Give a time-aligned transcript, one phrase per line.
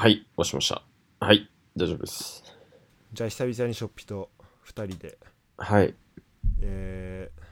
[0.00, 0.80] はい、押しました。
[1.18, 2.44] はい、大丈夫です。
[3.12, 4.30] じゃあ久々にショッピと
[4.64, 5.18] 2人で
[5.56, 5.92] はい。
[6.60, 7.42] えー、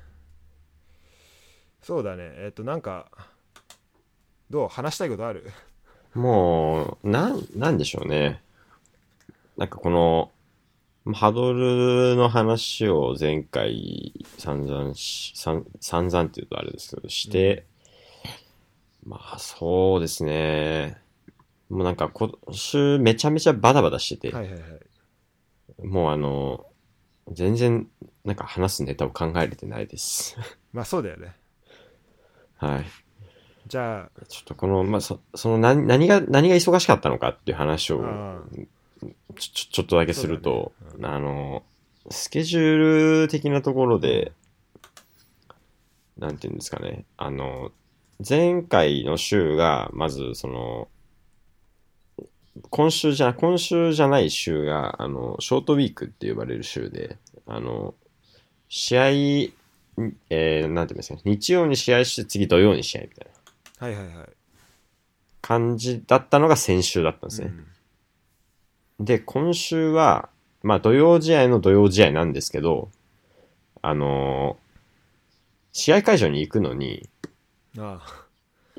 [1.85, 3.11] そうだねえっ、となんか
[4.49, 4.69] どう？
[4.69, 5.51] 話したいことある？
[6.15, 8.41] もう、なん、なんでしょうね。
[9.57, 10.31] なんかこの、
[11.15, 17.67] ハドルの話を前回散々し、散散々って言うとあれですけど、して、
[19.05, 21.05] まあそうですね。
[21.69, 25.87] もうなんか今週めちゃめちゃバタバタしてて、はいはいはい。
[25.87, 26.67] もうあの、
[27.33, 27.89] 全然
[28.25, 30.37] なんか話すネタを考えれてないです。
[30.73, 31.35] まあそうだよね。
[32.57, 32.85] はい。
[33.67, 38.41] じゃちょっとこの、まあ、そその何、何が、何が忙しかったのかっていう話を、あ
[39.37, 41.65] ちょ、ちょっとだけすると、そうだあの、
[42.11, 42.77] スケジュー
[43.23, 44.33] ル的なところで、
[46.17, 47.73] なんていうんですかね、あの、
[48.27, 50.89] 前回の週が、まず、その、
[52.71, 57.95] 今週じゃ、今週じゃない週が、あの、ショートウィークって呼ばれる週で、あの、
[58.69, 59.07] 試合、
[60.31, 63.33] えー、なんていうんですかね、日曜に試合して次土曜に試合みたいな。
[63.79, 64.29] あはいはいはい
[65.43, 67.53] 感じだったのが先週だったんですね。
[68.99, 70.29] で、今週は、
[70.65, 72.91] まあ土曜試合の土曜試合なんですけど、
[73.81, 74.67] あのー
[75.79, 77.07] 試合会場に行くのに、
[77.77, 78.27] うんああ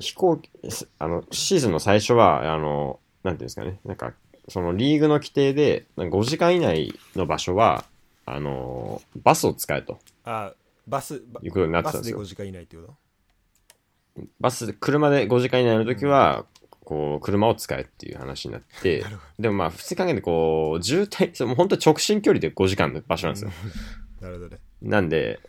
[0.00, 4.12] 飛行機、すあの、シーズンの最初は、あの、なんていうんですかね、なんか、
[4.48, 7.84] そのリーグの規定で、なんか5時間以内の場所は、
[8.24, 9.98] あのーバスを使えと。
[10.24, 10.52] あ
[10.86, 12.20] バスバいうことになってバスでたんですよ。
[12.20, 12.24] 5。
[12.24, 14.22] 時間以内ってこと？
[14.40, 16.44] バスで、車で5時間以内の時は、
[16.84, 19.04] こう、車を使えっていう話になって
[19.38, 23.50] でもまあ、普通に考えて、こう、渋滞、そうもう本当に直進距離で5時間の場所なんですよ。
[24.20, 24.58] なるほどね。
[24.82, 25.40] なんで、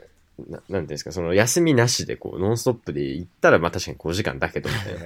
[0.47, 5.00] ななんていうんですか、その休みなしで、こう、ノンストップで行ったら、まあ確かに5時間だけど、みたいな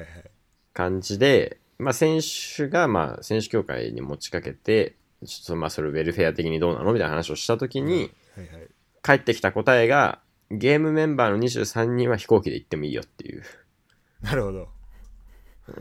[0.74, 8.68] 感じで、まあ選手が、まあ選手協会に持ちかけて、ちょっとまあそれウェルフェア的にどうなのみたいな話をしたときに、はいはい。
[9.02, 13.44] 返ってきた答えが、ゲームメンバーの23人は飛行機で行ってもいいよっていう。
[14.22, 14.70] なるほど。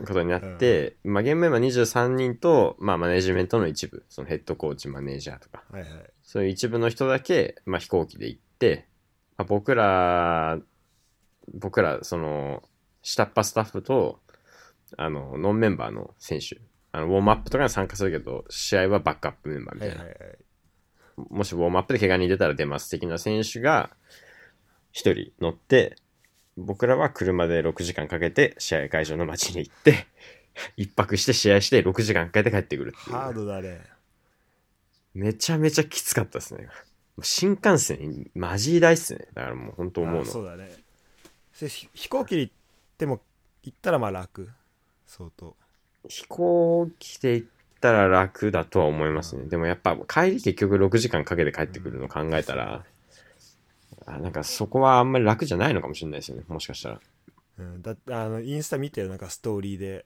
[0.07, 5.91] ことになって、まあゲームメンバー23人と、まあマネジメントの一部、そのヘッドコーチ、マネージャーとか、はいはい。
[6.23, 8.87] そういう一部の人だけ、まあ、飛行機で行って、
[9.37, 10.59] まあ、僕ら、
[11.53, 12.63] 僕ら、その、
[13.01, 14.19] 下っ端スタッフと、
[14.97, 16.59] あの、ノンメンバーの選手、
[16.91, 19.95] あの、ウォームアップとかに参加するけど、試合はバックアップメンバーみたいな。
[19.95, 20.37] はいはいはい
[21.29, 23.91] もしウォームアップで怪我に出たら出ます的な選手が、
[24.91, 25.95] 一人乗って、
[26.57, 30.07] 僕らは車で6時間かけて試合会場の街に行って、
[30.77, 33.15] 一泊して試合して6時間かけて帰ってくるっていう。
[33.15, 33.81] ハードだね
[35.13, 36.67] めちゃめちゃきつかったですね。
[37.21, 39.27] 新幹線、マジ大っすね。
[39.33, 40.21] だからもう本当思うの。
[40.21, 40.71] あそうだね
[41.93, 42.53] 飛行機で行っ
[42.97, 43.21] ても
[43.61, 44.49] 行ったらまあ楽
[45.17, 45.55] 相当。
[46.09, 47.47] 飛行機で行っ
[47.79, 49.45] たら楽だとは思いますね。
[49.45, 52.83] でもやっぱ帰り結局6時間かけて帰ってくるの考えたら、
[54.05, 56.43] あなんかそこはあんまり楽じゃないのかもしれないですよね。
[56.47, 56.99] もしかしたら。
[57.59, 59.07] うん、だあのインスタ見てよ。
[59.07, 60.05] なんかストーリーで。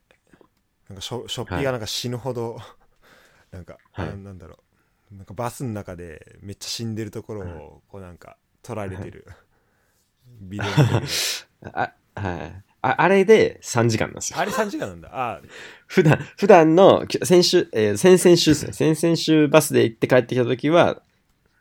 [0.90, 2.58] なんかショショッピーがなんか死ぬほど、
[3.52, 4.10] なんか、はい。
[4.10, 4.60] あなんだろ
[5.12, 5.16] う。
[5.16, 9.26] なんかバスの中でめっちゃ死んでるところをこうなんか撮られてる、
[10.42, 10.68] ビデオ
[11.72, 12.67] あ、はい。
[12.90, 14.40] ああれで3時間なんですよ。
[14.40, 15.42] あれ3時間なんだあ
[15.88, 18.74] 普段、普段の、き先週、えー先々週ですね。
[18.74, 21.02] 先々週バスで行って帰ってきた時は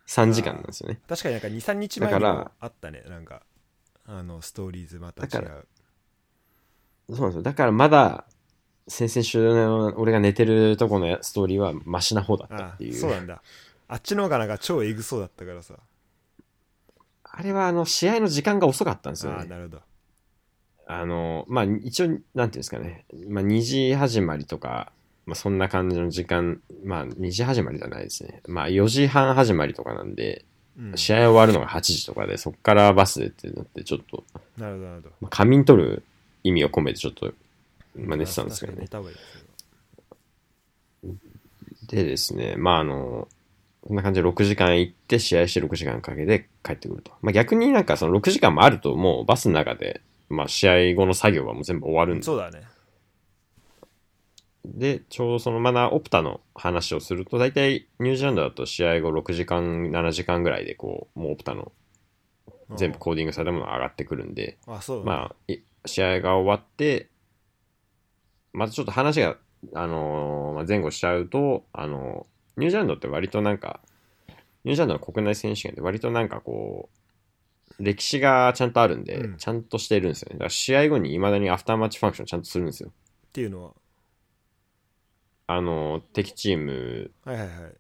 [0.06, 1.00] 3時間なんですよね。
[1.09, 3.42] 確かになんか23日前からもあったねなんか
[4.06, 5.66] あのストーリーズまた違だからう
[7.10, 7.42] そうなんですよ。
[7.42, 8.25] だからまだ、
[8.88, 12.94] 先々週の俺が寝てるとこのストーリーはマシな方だったあっていう。
[12.94, 13.42] そうなんだ
[13.88, 15.75] あっちの方がなんか超エグそうだったからさ
[17.22, 19.38] あれはあの、試合の時間が遅かったんですよね。
[19.38, 19.82] ああなるほど
[20.86, 23.04] あの、まあ、一応、なんていうんですかね。
[23.28, 24.92] まあ、2時始まりとか、
[25.26, 28.41] まあ、そんな感じの時間、まあ、2時始まりじゃないですね。
[28.47, 30.44] まあ、4時半始まりとかなんで、
[30.78, 34.24] うん試合終わるのが8時とかで、そっからバスでってなって、ちょっと、
[34.58, 36.02] なるほどなるほどまあ仮眠取る
[36.44, 37.32] 意味を込めてちょっと、
[37.97, 38.86] まあ、寝てたんですけどね
[41.89, 43.27] でですね、まああの、
[43.80, 47.12] こんな感じで6時間行って試合して6時間かけて帰ってくると。
[47.22, 52.23] まあ逆になんかその6時間もあるともうバスの中で、まあ試合後の作業はもう全部終わるんで。
[52.23, 52.63] そうだね。
[54.65, 61.73] で、ちょうどそのまだオプタの話をすると、大体ニュージーランドだと試合後6時間、7時間ぐらいでこう、もうオプタの
[62.75, 67.09] 全部コーディングされたものが上がってくるんで、あそうだまあ、い試合が終わって、
[68.53, 69.37] またちょっと話が、
[69.75, 73.81] あのーまあ、前後しちゃうと、あのーニュージーランドって割となんか、
[74.65, 76.99] ニュージーランドの国内選手権って割となんかこう、
[77.78, 80.34] 歴史がちゃんとあるんで、うんちゃんとしてるんですよね。
[80.34, 82.91] だから試合後に未だにアフターマッチファンクションちゃんとするんですよ。
[82.91, 83.73] っていうのは？
[85.49, 87.73] あの、敵チーム、はいはいはい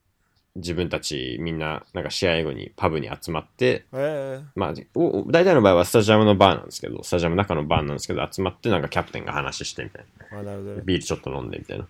[0.56, 10.42] 自分たちみんな、なんか試合後にパブに集まって、えまあ、お大体の場合はスタジアムのバーなんですけど、スタジアムの中のバーなんですけど、集まってなんかキャプテンが話してみたいな。
[10.42, 11.86] なビールちょっと飲んでみたいな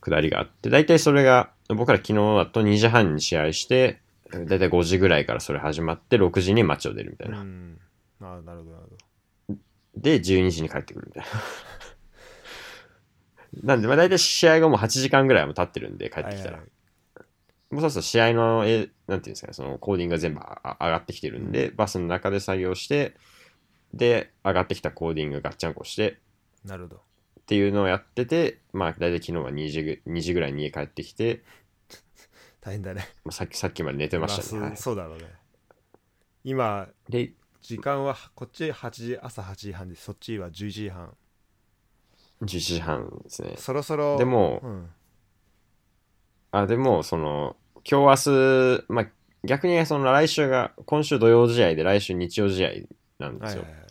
[0.00, 7.42] くだりがあって、大体それが、僕ら昨日だと2時半に試合して、大体5時ぐらいからそれ始まって、6時に街を出るみたいうな。
[7.42, 7.78] ん
[8.20, 8.84] あなるほどなる
[9.48, 9.58] ほど
[9.96, 11.30] で、12時に帰ってくるみたいな。
[13.74, 16.50] なんで、まあ大体試合後も8時間ぐらいはもう経ってるんで、帰ってきたら。
[16.50, 16.70] はいはいはい
[17.70, 23.14] もうそうすると試合の、えなんていうんですかね、そのコーディングが全部ああ上がってきてるんで、バスの中で作業して、
[23.94, 26.18] で、上がってきたコーディングガッチャンコして、
[26.64, 27.00] なるほどっ
[27.46, 31.44] ていうのをやってて、まあ大体昨日は2時ぐ ,2 時ぐらいに家帰ってきて、
[32.60, 33.08] 大変だね。
[33.24, 34.60] まあさっきさっきまで寝てましたね。
[34.60, 34.76] まあはい。
[34.76, 35.24] そうだろうね。
[36.44, 41.14] 今で、時間はこっち8時朝8時半でそっちは11時半。
[42.42, 43.54] 11時半ですね。
[43.56, 44.90] そろそろでもうん、
[46.52, 47.56] あ、でも、その、
[47.88, 49.06] 今日明日、まあ
[49.44, 52.70] 逆にその来週が、今週土曜試合で来週日曜試合
[53.18, 53.62] なんですよ。
[53.62, 53.90] はいはいはい。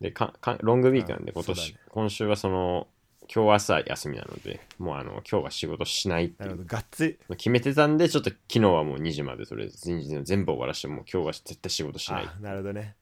[0.00, 1.78] でかか、ロングウィークなんで今年、ね。
[1.90, 2.88] 今週はその、
[3.32, 6.64] 今日朝休みなので、もうあの、今日は仕事しないってないるほう。
[6.64, 12.24] どがっつり決めてたんで、ちょっと昨日はもう2時までとりあえず全然全部終わらして、もう今日は絶対仕事しない。
[12.26, 12.96] あなるほどね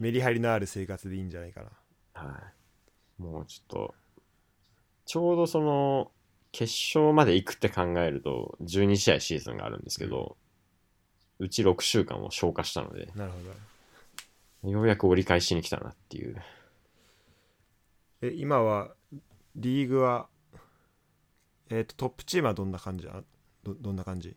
[0.00, 1.70] メリハリのある生活でいいんじゃないかな
[2.14, 2.38] は
[3.18, 3.22] い。
[3.22, 3.94] もうちょっと、
[5.04, 6.10] ちょうどその、
[6.52, 10.36] 決勝まで行くって考えると、12試合シーズンがあるんですけど、
[11.38, 13.38] うち6週間を消化したので、なるほ
[14.64, 16.36] どようやく折り返しに来たなっていう。
[18.22, 18.94] え今は
[19.56, 20.28] リーグは
[21.70, 23.08] えっ、とトップチームはどんな感じ？
[23.08, 23.22] あ
[23.62, 24.36] どどんな感じ？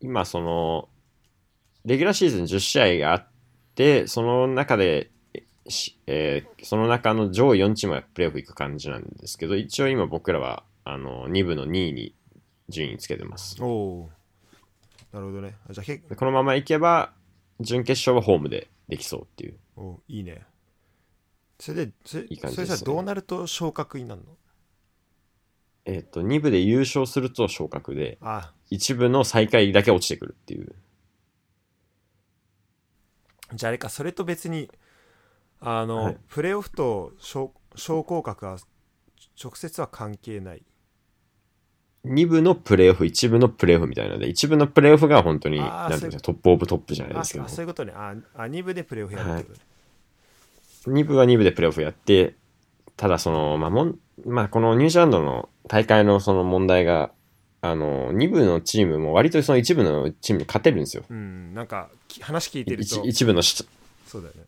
[0.00, 0.88] 今、その、
[1.84, 3.28] レギュラーシーズン10試合があっ
[3.74, 5.10] て、その中で、
[5.68, 12.14] しえーその中の上位4チームはプレーオフ行く感じなんですけど、一応今僕らは、あの、2部の2位に
[12.70, 13.62] 順位つけてます。
[13.62, 15.14] おおー。
[15.14, 15.56] なるほどね。
[15.68, 17.12] あじゃこのまま行けば、
[17.60, 19.58] 準決勝はホームでできそうっていう。
[19.76, 20.42] 構いいね
[21.60, 22.78] それでそれいい感じそれですね。
[22.78, 24.36] さどうなると昇格になるの？
[25.84, 28.52] えっ、と、2部で優勝すると昇格で、あ。
[28.70, 30.74] 1部の最下位だけ落ちてくるっていう。
[33.54, 34.70] じゃああれかそれと別に
[35.60, 36.16] あの、はい。
[36.28, 38.58] プレーオフと昇昇降格は
[39.42, 40.62] 直接は関係ない。
[42.04, 47.44] 2部のプレーオフ、1部のプレーオフみたいなので、1部のプレーオフが本当に、あーなんていうんですか、トップオブトップじゃないあですけど。
[47.44, 47.92] あ、そういうことね。
[47.94, 49.60] ああ2部でプレーオフやるってことね、
[50.86, 52.34] 2部は2部でプレーオフやって、
[52.96, 57.12] ただその、まあ、もん、まあ、このニュージーランドの大会のその問題が、
[57.60, 61.04] あの、2部のチームも割とその1部のチームに勝てるんですよ。
[61.08, 63.00] うんなんかき話聞いてると。
[63.04, 63.64] 一一部の下、
[64.06, 64.42] そうだよね。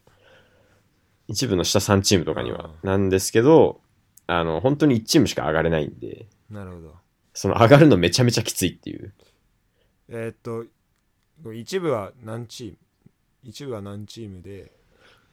[1.29, 2.71] 一部の下3チームとかには。
[2.83, 3.81] うなんですけど、
[4.27, 6.95] あの、本当に1チームしか上がれないんで、なるほど。
[7.35, 9.13] その上がるのめちゃめちゃきついっていう。
[10.09, 10.67] えーっと
[11.53, 12.77] 一部は何チーム？
[13.43, 14.73] 一部は何チームで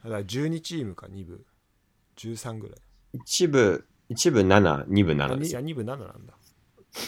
[0.04, 1.46] だから12チームか2部。
[2.18, 2.78] 13ぐらい。
[3.14, 6.34] 一部、一部7、二部あ7でいや2部7なんだ。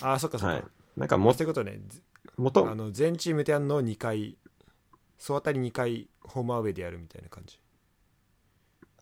[0.02, 0.64] あーそっかそっか、はい。
[0.98, 1.80] なんかもそういうことね。
[1.88, 2.02] ず
[2.38, 4.38] 元あの全チームでやるのを2回
[5.18, 7.60] 総当たり2回ホームアウェイでやるみたいな感じ。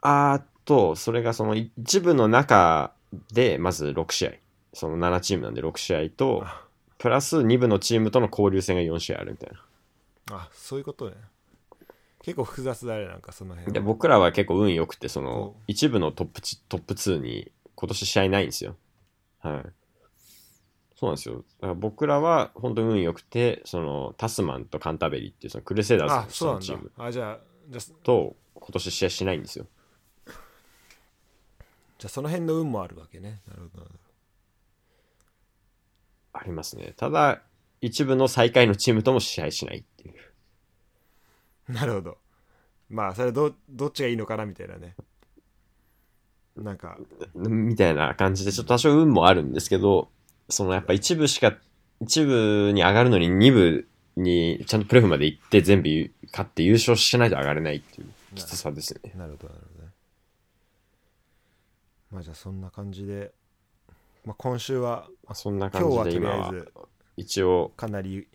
[0.02, 2.94] あーっと、それがその一部の中
[3.34, 4.32] で、まず6試合。
[4.74, 6.64] その7チームなんで6試合と、あ。
[6.98, 9.64] プラス2部のチームとの交流戦が4試合あるみたいな。
[10.40, 11.16] あそういうことね
[12.28, 18.76] 結構複雑だねなんかその辺では僕らは結構運良くて、そのお一部のトップチトップ2に今年試合ないんですよ。
[19.40, 19.64] はい。
[21.00, 21.36] そうなんですよ。
[21.36, 29.66] だから僕らは本当に運良くて、そのタスマンとカンタベリーっていうそのクルセイダーズあそうなんのチームだあじゃあじゃあと今年試合しないんですよ。
[30.26, 33.88] じゃあその辺の運もあるわけねなるほど
[36.34, 36.94] ありますね。
[36.98, 37.42] ただ、
[37.80, 39.86] 一部の最下位のチームとも試合しない
[41.74, 42.18] なるほど。
[42.90, 44.96] まあそれどどっちがいいのかなみたいなね。
[46.56, 46.98] なんか。
[47.36, 50.10] みたいな感じで、ちょっと多少運もあるんですけど、
[50.50, 51.56] そのやっぱ一部しか、
[52.02, 55.90] 一部に上がるのに二部にちゃんとプレフまで行って全部
[56.32, 59.14] 勝って優勝しないと上がれないっていうきつさですね。
[59.16, 59.92] なるほどなるほどね。
[62.12, 63.34] まあじゃあそんな感じで、
[64.26, 66.74] まあ、今週はまあ、そんな今日はとり感じで今はあえず
[67.18, 68.28] 一応、かなり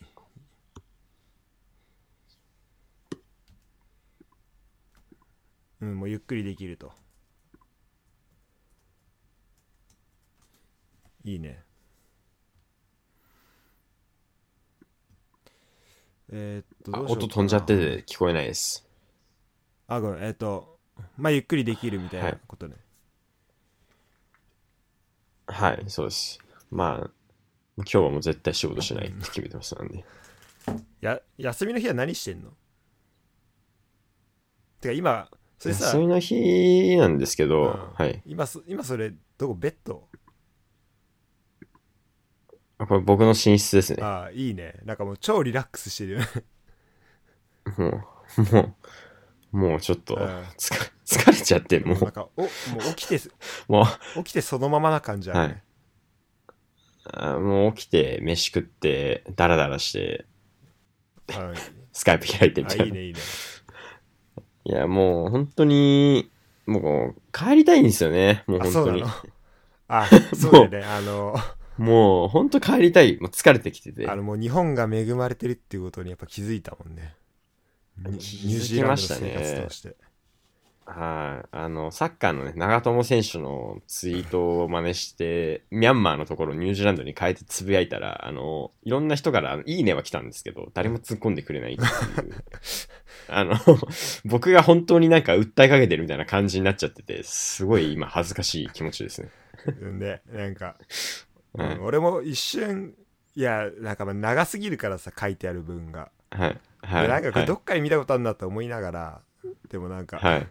[5.83, 6.93] うんもうゆっくりできると。
[11.25, 11.65] いいね。
[16.31, 18.87] えーっと音飛んじゃってて聞こえないです。
[19.89, 20.23] あごめん。
[20.23, 20.79] えーっと
[21.17, 22.77] まあゆっくりできるみたいなことね、
[25.49, 26.39] はい、そうです。
[26.71, 27.11] まあ、
[27.77, 30.05] 今日はもう絶対仕事しないって決めてましたんで。
[31.01, 32.51] や休みの日は何してんの？
[34.81, 35.29] てか今
[35.63, 37.95] それさ休みの日なんですけど、うん。
[37.95, 38.21] はい。
[38.27, 40.09] 今そ今それどこベッド？
[42.79, 44.03] あこれ僕の寝室ですね。
[44.03, 44.81] ああいいね。
[44.85, 46.27] なんかもう超リラックスしてるよね。
[47.79, 47.89] も
[48.39, 48.77] う、も
[49.53, 50.23] う、もうちょっとうん。
[50.59, 53.21] 疲れちゃって、もう、なんかおもう起きて
[53.69, 55.63] も起きてそのままな感じあるね、
[57.07, 60.27] う、あもう起きて、飯食って、ダラダラして、
[61.29, 61.57] はい。
[61.93, 62.83] スカイプ開いてみたいな。
[62.83, 63.21] あいいねいいね
[64.65, 66.31] いや、もう本当に、
[66.67, 68.45] もう帰りたいんですよね。
[68.47, 69.05] もうあ本当に。
[69.89, 71.37] あ そうだよねあの
[71.77, 73.19] もう本当帰りたい。
[73.21, 74.09] もう疲れてきてて。
[74.09, 77.15] あのもう日本が恵まれてるっていうことにやっぱ気づいたもんね
[77.99, 79.97] ニニュージーランドの生活として
[80.85, 81.49] はい。
[81.53, 91.89] あの、サッカーのね、長友選手のツイートを真似して、ミャンマーのところをニュージーランドに変えてつぶやいたら、あの、いろんな人から、いいねは来たんですけど、誰も突っ込んでくれないっていう。
[93.29, 93.55] あの、
[94.25, 99.29] 僕が本当になんか訴えかけてるみたいな感じになっちゃってて、すごい今恥ずかしい気持ちですね。
[99.81, 100.77] うんでなんか、
[101.55, 102.95] はいうん俺も一瞬
[103.35, 106.61] いやなんかまあ長すぎるからさ書いてある文が、はい。
[106.83, 107.03] はい。
[107.03, 109.21] でなんかこはいれどっかで見たことあるなと思いながら、
[109.69, 110.49] でもなんか、はい。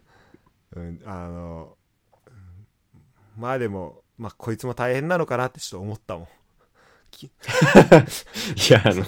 [0.76, 1.78] うん、あの
[2.28, 6.28] うんまあでもまあこいつも大変なのかなってちょっと思ったもん
[7.12, 7.26] き。
[7.28, 7.30] い
[8.72, 9.04] や、あの、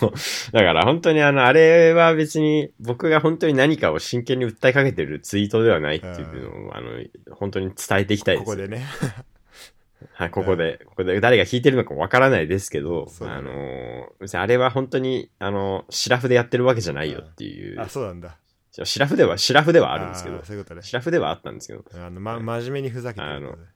[0.51, 6.89] だから本当にあの、あれは別に僕が本当に何かを真剣に訴えかけてるツイートではないっていうのを、あの、
[7.31, 8.45] 本当に伝えていきたいです。
[8.45, 8.85] ここでね。
[10.13, 13.27] はい、ここで、ここで誰が聞いてるのかわからないですけど、ね。
[13.27, 17.79] あの、別にあれは本当に、あの、シラフでやってるわけじゃないよっていう。
[17.79, 18.37] あ、そうなんだ。
[18.83, 20.81] シラフでは、シラフではあるんですけどー、そういうことね。
[20.81, 23.67] シラフではあったんですけど、あの、ま、真面目にふざけてることね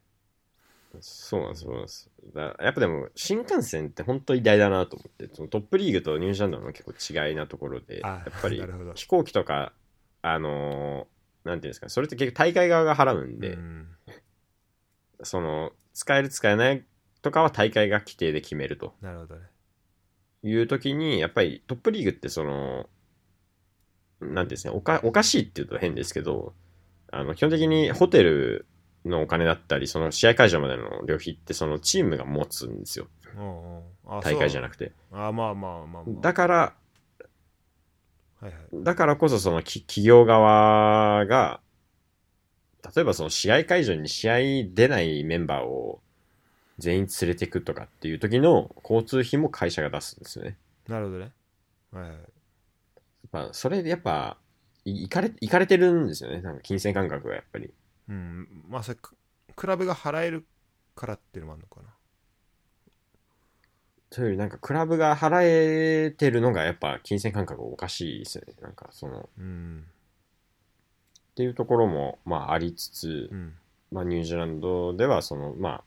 [1.00, 2.10] そうなんです、そうなんです。
[2.34, 8.62] だやっぱでも、新幹線って本当に偉大だなと思って、そのトップリーグとニュージーランドの結構違いなところで、あやっぱり
[8.96, 9.74] 飛行機とか、
[10.22, 11.18] あのー
[11.48, 13.88] なんていうんですか、それって結局大会側が払うんで、うん。
[15.24, 16.86] その、使える使えない
[17.22, 18.94] とかは大会が規定で決めると。
[19.02, 19.48] なるほどね。
[20.44, 22.90] いう時に、やっぱりトップリーグってその、
[24.20, 26.54] なんていうんですか、おかおかしいって言うと変ですけど、
[27.12, 28.66] あの、基本的にホテル
[29.08, 33.08] のお金だったり、その試合会場までの旅費ってそのチームが持つんですよ。
[33.36, 34.94] うんうんあ大会じゃなくくて。
[35.12, 36.74] あまあまあまあまあだから、は
[38.44, 41.60] いはいだからこそそのき企業側が、
[42.96, 44.38] 例えばその試合会場に試合
[44.74, 46.02] 出ないメンバーを
[46.78, 50.58] 全員連れてくとかっていう時の交通費も会社が出すんですよね。
[50.88, 51.32] なるほどね
[51.92, 54.38] はいはいやっぱそれでやっぱ、
[54.86, 56.42] いいかれ、いかれてるんですよね。
[56.42, 57.74] なんか金銭感覚がやっぱり。
[58.10, 58.48] うん。
[58.68, 59.16] まあそれク
[59.56, 60.46] クラブが払える
[60.96, 61.94] からっていうのもあるのかな。
[64.10, 68.54] というよりなんかクラブが払えてるのがやっぱ金銭感覚おかしいですよね。
[68.62, 69.86] なんかその、うん。
[71.32, 73.54] っていうところもまあありつつう、ん。
[73.92, 75.84] まあ、ニュージーランドではそのまあ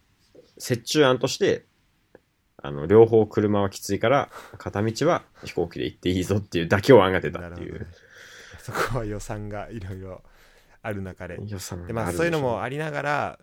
[0.58, 1.64] 折衷案として
[2.62, 7.78] あの両方車はきついから片道は飛行機で行っていいぞっていう妥協案が出たっていう。
[7.80, 7.86] ね。
[8.58, 10.22] そこは予算がいろいろ
[10.82, 11.38] ある中で。
[11.87, 13.38] でまあそういうのもありながら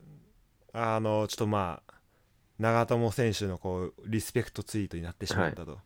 [0.73, 1.93] あのちょっとまあ
[2.59, 5.77] 長友選手のこうリスペクトツイートになってしまったと、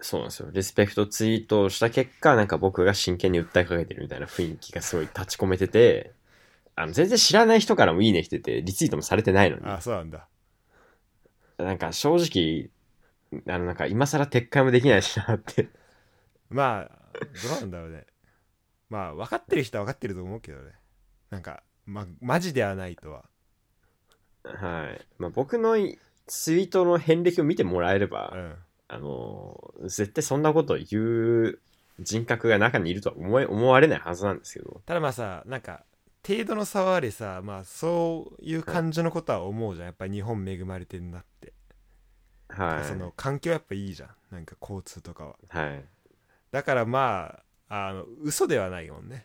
[0.00, 0.50] そうなんですよ。
[0.50, 6.12] リスペクトツイートをした結果なんか僕が真剣に訴えかけてるみたいな雰囲気がすごい立ち込めてて
[6.74, 9.62] あの全然知らない人からもいいね来ててリツイートもされてないのに。
[9.66, 10.26] あそうなんだ。
[11.58, 12.70] なんか正直
[13.54, 15.68] あのなんか今更撤回もできないしなって。
[16.48, 18.06] まあどうなんだろうね
[18.92, 20.72] まあ分かってる人は分かってると思うけどね。
[21.30, 23.24] なんかまマジではないとは。
[24.44, 25.00] はい。
[25.18, 25.76] まあ、僕の
[26.26, 28.54] ツイートの遍歴を見てもらえれば、うん。
[28.88, 31.58] あの、絶対そんなことを言う
[32.00, 35.84] 人格が中にいるとは思え思われないはずなんですけど、ただまあさなんか
[36.26, 39.86] 程度の差はあれさまあそういう感じのことは思うじゃん。
[39.86, 41.54] やっぱ日本恵まれてんなって、
[42.48, 42.84] はい。
[42.84, 44.08] その環境やっぱいいじゃん。
[44.30, 45.36] なんか交通とかは。
[45.48, 45.84] はい。
[46.50, 47.42] だからまあ
[47.74, 49.24] あの嘘ではないもんね。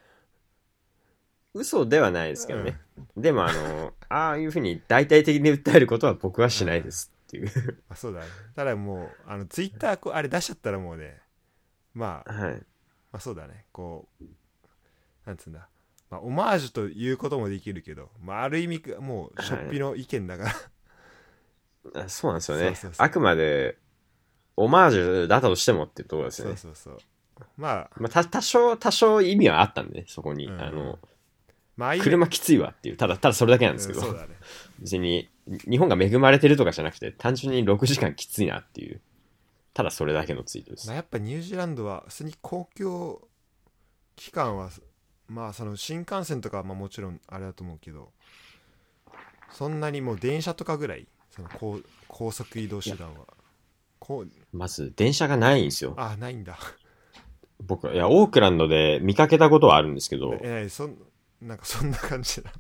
[1.54, 2.80] 嘘ではないですけどね。
[3.18, 7.50] でも、あの、ああいうふうに大々的に訴えることは僕はしないですっていう。
[7.90, 8.28] あそうだね。
[8.56, 11.20] ただもうあのツイッターこうあれ出しちゃったらもうね
[11.94, 12.64] まあ、まはい。
[13.12, 13.66] あそうだね。
[13.74, 14.26] こう
[15.26, 15.68] なんつうんだ。
[16.10, 20.54] まあオマージュということもできるけど、まあ、ある意味もうしょっぴの意見だか
[21.94, 22.74] ら、 あそうなんですよね。
[22.98, 23.78] あくまで、
[24.56, 26.56] オマージュだとしてもっていうところですよね。
[26.56, 27.17] そうそうそう
[27.58, 27.90] まあ。
[27.98, 30.48] まあ、た多少、多少意味はあったんで、そこに。
[30.48, 30.62] うん。
[30.62, 31.00] あの、
[31.76, 34.28] まあ車きついわっていう、ただ、ただそれだけなんですけど、うんね。
[34.80, 35.30] 別に
[35.70, 39.02] 日本が恵まれてるとかじゃなくて、単純に6時間きついなっていう、
[39.74, 40.88] ただそれだけのツイートです。
[40.88, 40.96] まあ、。
[40.96, 43.28] やっぱニュージーランドは普通に公共
[44.16, 44.72] 機関は
[45.28, 48.12] まあその新幹線とかはまあもちろんあれだと思うけど
[49.52, 53.28] そんなにもう電車とかぐらいその高高速移動手段は。
[54.00, 54.32] こう。
[54.52, 55.94] まず、電車がないんですよ。
[55.98, 56.58] あないんだ
[57.64, 60.98] 僕は、いや、オークランドで見かけたことはあるんですけど、ええそん
[61.42, 62.52] なんか そんな感じだ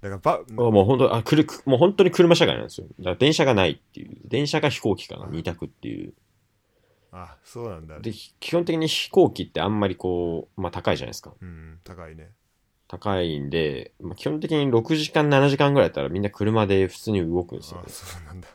[0.00, 2.86] だからばもう本当、あ、くる、くもう本当に車社会なんですよ。
[2.98, 4.16] だから電車がないっていう。
[4.24, 6.14] 電車か飛行機かな、二択っていう。
[7.12, 11.34] あそうなんだで、ひ基本的に飛行機ってあんまりこう、まあ高いじゃないですか。
[11.40, 12.30] うん高いね
[12.88, 17.88] 高いんで、まあ、基本的に6時間、7時間ぐらいだったらみんな車で普通に動くんですよあ。
[17.88, 18.48] そうなんだ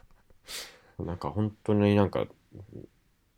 [0.99, 2.25] なんか本当になんか、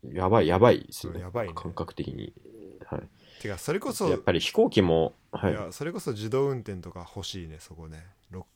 [0.04, 1.20] やばい、やばいですよね。
[1.20, 2.32] やばいね感覚的に。
[2.86, 3.02] はい。
[3.40, 5.54] てかそれこそやっぱり飛行機も、はいい。
[5.54, 8.46] やそれこそ自動運転とか欲しいねそこねろ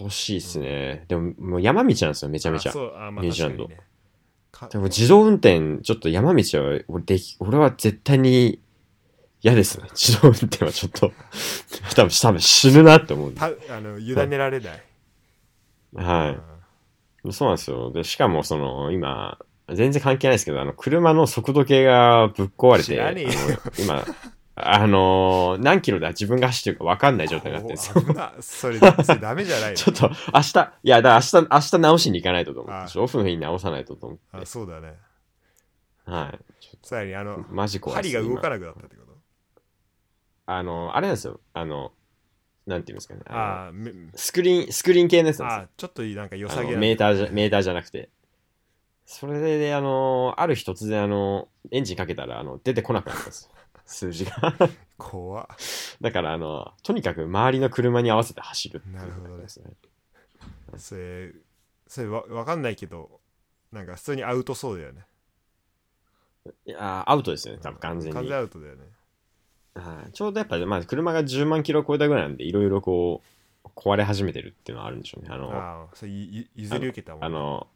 [0.00, 1.04] 欲しいですね。
[1.08, 2.72] でも、もう山道なんですよ、めちゃめちゃあ。
[2.72, 3.80] そうあまあニュージーランドね
[4.56, 8.58] かでも自動運転、ちょっと山道は、俺でき、俺は絶対に
[9.42, 9.88] 嫌ですね。
[9.94, 11.12] 自動運転はちょっと、
[11.94, 14.82] 多分、多分死ぬなって思うあの委ねられない、
[15.94, 16.36] は
[17.28, 17.32] い。
[17.32, 17.90] そうなんですよ。
[17.90, 19.38] で、しかも、その、今、
[19.74, 23.20] 全然関係ないですけど、あの、車の速度計がぶっ壊れて、あの
[23.78, 24.04] 今、
[24.54, 28.00] あのー何キロで自分が走ってるか分かんない状態になってるんですよ。
[28.40, 29.76] それそれダメじゃないの？
[29.76, 34.94] ちょっと、明日、いや、だ明日、明日直しに行かないとと思あって、オフの日に直さないとと思って、あそうだね
[36.06, 36.38] はい。
[36.82, 39.12] さらにあのとマジ怖い針が動か今なくなったってこと？
[40.46, 41.40] あの、あれなんですよ。
[41.52, 41.92] あの、
[42.66, 43.20] なんていうんですかね。
[43.26, 48.08] あのあスクリーン、スクリーン系のやつなんですよあちょっといいなんか良あさげなのメーターじゃ、メーターじゃなくて。
[49.06, 53.50] それで、あの、ある日突然、あの、エンジンかけたら、あの、出てこなくなったんです。
[53.86, 54.52] 数字が。
[54.98, 55.46] 怖っ
[56.00, 59.70] だから、あの、とにかく周りの車に合わせて走るなるほどねですね。
[60.76, 61.32] それ
[61.86, 63.20] それわわかんないけど
[63.72, 65.02] なんか普通にアウトそうだよね
[66.64, 68.14] いやー、アウトですよね、多分完全に。
[68.14, 68.82] 完全アウトだよね
[69.74, 73.22] はいちょうどやっぱり、まあ、車が10万キロ超えたぐらいなんで、いろいろこ
[73.64, 75.28] う、壊れ始めてるっていうのはあるんでしょうね。
[75.30, 77.66] あの、あああそれ譲り受けたもんの、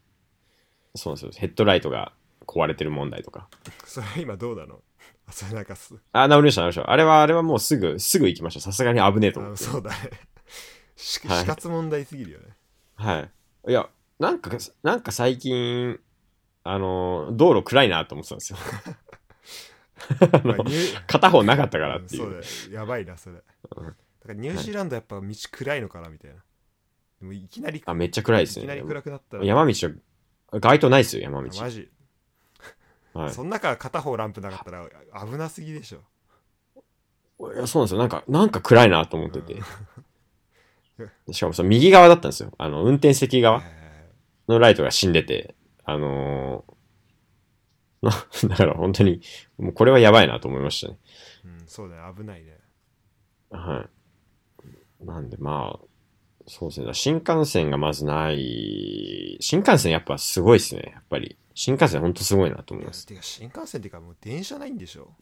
[0.95, 1.41] そうなんですよ。
[1.41, 2.13] ヘッドライトが
[2.47, 3.49] 壊れてる問題とか。
[3.85, 4.81] それ今どうなの？
[5.27, 6.91] あ それなんかすあ、治りました、治りました。
[6.91, 8.61] あれは、あれはもうすぐ、すぐ行きました。
[8.61, 9.65] さすがに危ねえと思って。
[9.65, 9.97] あそうだね
[10.97, 12.49] 死活問題すぎるよね
[12.97, 13.31] はい。
[13.71, 14.51] いや、なんか、
[14.83, 15.99] なんか最近、
[16.65, 18.59] あの、道路暗いなと思ってたんですよ。
[21.07, 22.31] 片方なかったからっていそうう。
[22.33, 23.95] だよやばいなそれだか
[24.29, 26.43] らニュージーランドやっぱ道暗いのかなみたいな
[27.21, 28.89] でもいきなりあ、めっちゃ暗いですいきなりね。
[28.89, 29.93] 暗くなったら山道は、
[30.53, 31.49] 街灯ないですよ、山道。
[31.61, 31.89] マジ、
[33.13, 34.87] はいそん中片方ランプなかったら
[35.27, 35.99] 危なすぎでしょ
[37.53, 37.99] いやそうなんですよ。
[37.99, 39.57] なんか、なんか暗いなと思ってて。
[41.33, 42.53] しかもその右側だったんですよ。
[42.59, 44.13] あの、運転席側え
[44.47, 46.75] のライトが死んでて、あのー
[48.03, 48.11] な
[48.49, 49.21] だから本当に、
[49.59, 50.99] もうこれはやばいなと思いましたね。
[51.45, 52.59] ーうん、そうだね危ないね
[53.51, 53.89] は
[55.03, 55.05] い。
[55.05, 55.87] なんでまあ、
[56.51, 56.95] そうですね。
[56.95, 59.39] 新幹線がまずない。
[59.41, 60.91] 新幹線やっぱすごいですね。
[60.95, 61.39] やっぱり。
[61.55, 63.07] 新幹線ほんとすごいなと思います。
[63.07, 65.15] てか新幹線っていうかもう電車ないんでしょ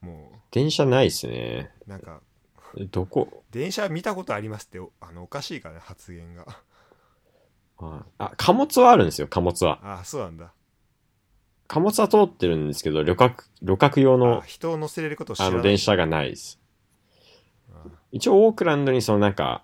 [0.00, 1.70] も電車ないですね。
[1.86, 2.20] うなんか
[2.90, 3.44] どこ？
[3.52, 6.46] 電車見たことありますっておあのおかしいからね発言が
[7.76, 10.00] はいあ、貨物はあるんですよ、貨物は。
[10.00, 10.52] あそうなんだ
[11.68, 16.58] 貨物は通ってるんですけど、旅客、旅客用あの、人を乗せれることあの、電車がないです。
[17.72, 19.62] あ一応、オークランドにそのなんか、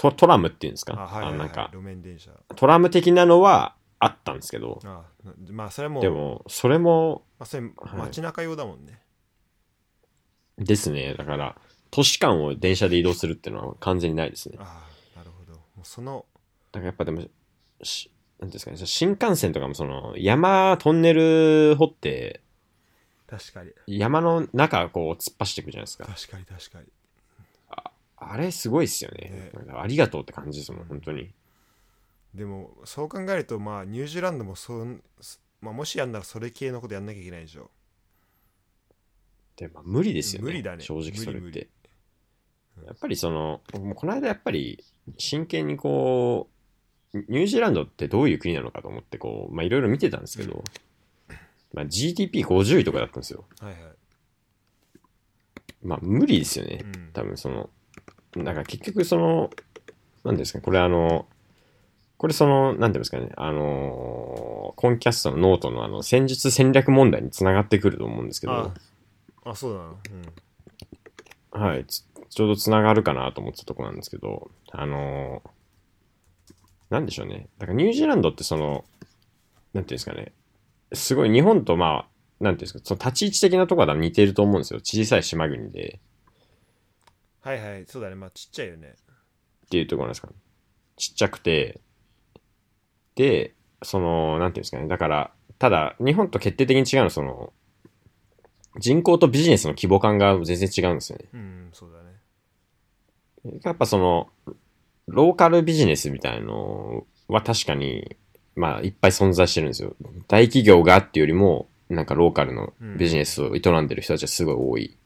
[0.00, 0.94] トトラムっていうんですか？
[0.94, 2.30] あはいはい、はい、のなんか、路面電車。
[2.56, 5.02] トラム的なのはあったんですけど、あ
[5.50, 7.98] まあそれはもうでも、それもまあ、それはい。
[7.98, 9.02] 街中用だもんね、
[10.56, 11.14] ですね。
[11.18, 11.60] だから、
[11.90, 14.56] 都市間を電車で移動するっていうのは完全にないですね。
[14.58, 15.52] ああなるほど。
[15.52, 16.24] もうその
[16.72, 17.24] だからやっぱでも、
[17.82, 22.40] しなんですかね、新幹線とかもその、山、トンネル掘って、
[23.26, 23.70] 確かに。
[23.86, 26.06] 山の中こう突っ走っていくじゃないですか。
[26.06, 26.86] 確かに確かに
[28.20, 29.72] あれすごいっすよねね。
[29.74, 31.32] ありがとうって感じですもん、本当に。
[32.34, 35.02] でもそう考えるとまあニュージーランドもそん、
[35.60, 37.70] まあ、もしやんならそれ系のことやんなきゃいけないでしょ
[39.56, 40.46] で、まあ、無理ですよね。
[40.46, 41.68] 無理だね正直それっ無理無理て。
[42.86, 44.82] やっぱりその、もうこの間やっぱり
[45.18, 46.48] 真剣にこ
[47.12, 50.64] う、ニュージーランドってどういう国なのかと思ってこう、まあいろいろ見てたんですけど、
[51.74, 53.44] まあ GDP50 位とかだったんですよ。
[53.60, 53.80] はいはい
[55.82, 56.80] まあ無理ですよね。
[56.82, 57.70] うん多分その、
[58.36, 59.50] なんか結局その、
[60.24, 61.26] なんですかね、これあの、
[62.16, 68.72] これその、なんていうんですかね、あのコンキャストのノートのあの、戦術戦略問題につながってくると思うんですけど、あ
[69.44, 69.98] あそうなの
[71.54, 71.84] うんはい。
[71.86, 75.50] つちょうどつながるかなと思ってたとこなんですけど、あのー
[76.90, 77.48] なんでしょうね。
[77.58, 78.84] だからニュージーランドってその、
[79.72, 80.32] なんていうんですかね。
[80.92, 82.06] すごい日本とま
[82.40, 84.80] あ、なんていうんですか、その立ち位置的なところは似てると思うんですよ。
[84.80, 86.00] 小さい島国で。
[87.42, 88.94] はいはいそうだねまあちっちゃいよね
[89.66, 90.34] っていうところなんですかね。
[90.96, 91.80] ちっちゃくて、
[93.14, 94.88] で、その、なんていうんですかね。
[94.88, 97.52] だから、ただ、日本と決定的に違うのは、その、
[98.78, 101.28] 人口とビジネスの規模感が全然違うんですよね。
[101.32, 104.28] うんそうだねやっぱその、
[105.06, 108.16] ローカルビジネスみたいのは確かに、
[108.54, 109.94] まあ、いっぱい存在してるんですよ。
[110.28, 114.96] 大企業がっていうよりも、なんかローカルのビジネスを営んでる人たちはすごい多い。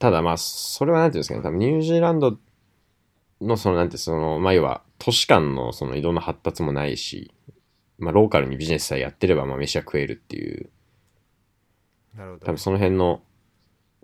[0.00, 2.36] ただまあ、それはなんていうんですかね、多分ニュージーランド
[3.42, 7.32] のその、なんてその、まあ要は、都市間のその移動の発達もないし、
[7.98, 10.70] まあローカルにビジネスさえやってれば、まあ飯は食えるっていう、
[12.16, 12.46] なるほど。
[12.46, 13.22] 多分その辺の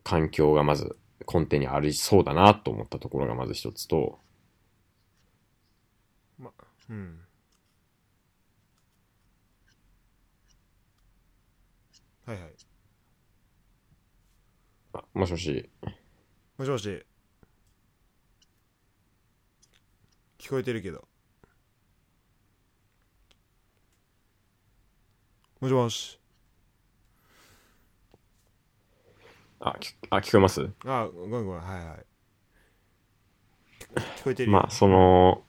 [0.05, 0.97] 環境がまず
[1.33, 4.21] 根底にありそうだなと思ったところがまず一つと、
[6.89, 7.21] うん。
[12.27, 12.56] はいはい
[14.97, 15.69] あもしもし、
[16.57, 17.05] もしもし。
[20.39, 21.07] 聞こえてるけど。
[25.61, 26.19] もしもし。
[29.61, 30.71] あ、きあ聞こえます？
[30.87, 31.61] あごめんごめん。
[31.61, 32.07] はいはい。
[34.21, 34.57] 聞こえてるよ。
[34.57, 35.43] まあ、その、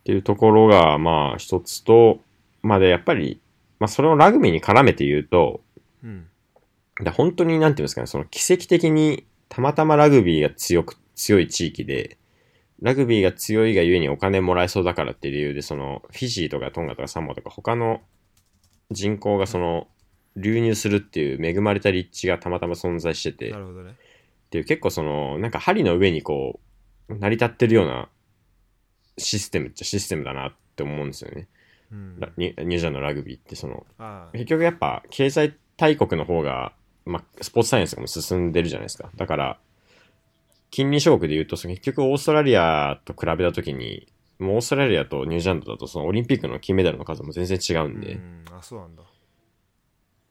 [0.00, 2.20] っていうところが、まあ、一つと、
[2.62, 3.40] まあで、やっぱり、
[3.78, 5.60] まあ、それをラグビーに絡めて言うと、
[6.02, 6.28] うん
[7.00, 12.18] で本当になんていうんですかね、その奇跡的にたまたまラグビーが強く、強い地域で、
[12.80, 18.00] ラグビーが強いがゆえにお金もらえそうだからっていう理由で、その、フィジーとかトンガとかサモアとか他の
[18.90, 19.88] 人口がその、
[20.36, 23.92] 流入するっていう恵まれた立地がたまたま存在してて、なるほどね。
[23.92, 23.94] っ
[24.50, 26.60] ていう結構その、なんか針の上にこ
[27.08, 28.08] う、成り立ってるような
[29.18, 31.48] システムっちゃシステムだなって思うんですよね。
[31.90, 32.20] うん。
[32.20, 33.86] ラニュージーランドのラグビーってその、
[34.32, 36.72] 結局やっぱ経済大国の方が、
[37.06, 39.10] まあ、スポーツサイエンスがもう進んでるじゃないですか。
[39.16, 39.58] だから、
[40.70, 49.02] 近隣諸国で言うと、その結局オーストラリアと比べたときに、もうオーストラリアとニュージーランドだとそのオリンピックの金メダルの数も全然違うんで、っうんあそうなんだ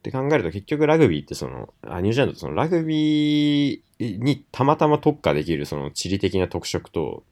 [0.06, 7.24] て考えると結局ラグビーってその、あニュージーランドってそのラグビーにたまたま特化できるその地理的な特色と、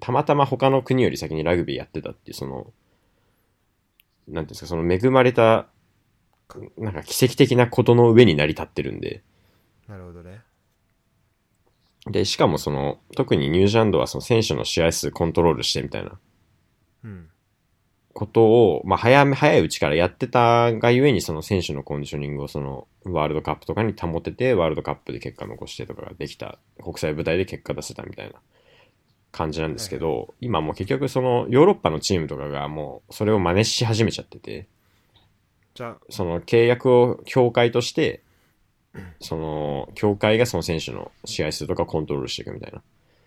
[0.00, 2.72] たまたま他の国より先にラグビーやってたっていうその、なんてい
[4.34, 5.68] うんですか、その恵まれた、
[6.78, 9.22] なんか奇跡的なことの上に成り立ってるんで、
[9.88, 10.40] なるほどね。
[12.06, 16.18] で、しかもその、特にニュージーランドはその選手の試合数コントロールしてみたいな。
[17.04, 17.28] うん。
[18.12, 28.34] ことを、まあ早め、早いうちからやってたがゆえにその選手のコンディショニングをそのワールドカップとかに保てて、ワールドカップで結果残してとかができた、国際舞台で結果出せたみたいな
[29.30, 34.66] 感じなんですけど、今もう結局そのヨーロッパのチームとかがもうそれを真似し始めちゃってて、
[35.74, 35.96] じゃあ。
[36.10, 38.22] その契約を協会として、
[39.20, 42.82] その協会がその選手の試合数とかをコントロールしていくみたいな。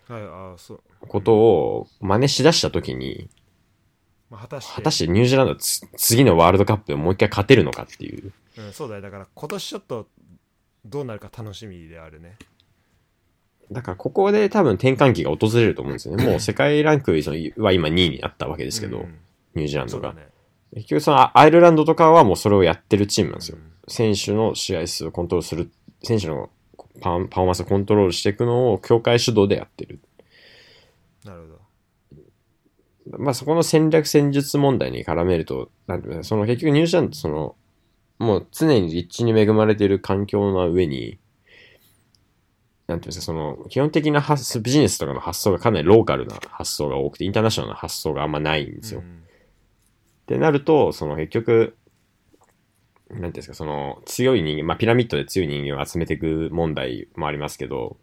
[0.07, 3.27] はいああそう、ことを真似しだしたときに、
[4.29, 4.73] まあ、果たして。
[4.73, 8.31] 果たしてニュージーランド次のワールドカップでもう一回勝てるのかっていう。
[8.57, 9.01] うん、そうだよ。
[9.01, 10.07] だから今年ちょっと
[10.85, 12.37] どうなるか楽しみであるね。
[13.71, 16.23] だからここで多分転換期が訪れると思うんですよね。
[16.23, 19.17] もう世界ランクは今2位になったわけですけど、うん。
[19.55, 20.09] ニュージーランドが。
[20.09, 20.34] そうだね
[20.73, 23.57] 結局そのアイルランドとかはもうそれをやってるチームなんですよ。
[23.57, 25.71] うん選手の試合数をコントロールする、
[26.03, 26.49] 選手の
[27.01, 29.99] パフォーマンスをコントロールしていくのを協会主導でやってる。
[31.23, 31.55] なるほど
[33.19, 37.55] まあそこの戦略戦術問題に絡めると、なんていうのその結局ニュージーランドその、
[38.17, 41.19] もう常に立地に恵まれている環境の上に、
[42.87, 49.01] なんていうんですか、その、基本的な発ビジネスとかの発想がかなりローカルな発想が多くて、インターナショナルな発想があんまないんですよ。
[49.01, 49.24] うん
[50.25, 51.77] ってなると、その結局、
[53.09, 57.97] なんていうんですか、その強い人間、まあピラミッドで強い人間を集めていく問題もありますけど、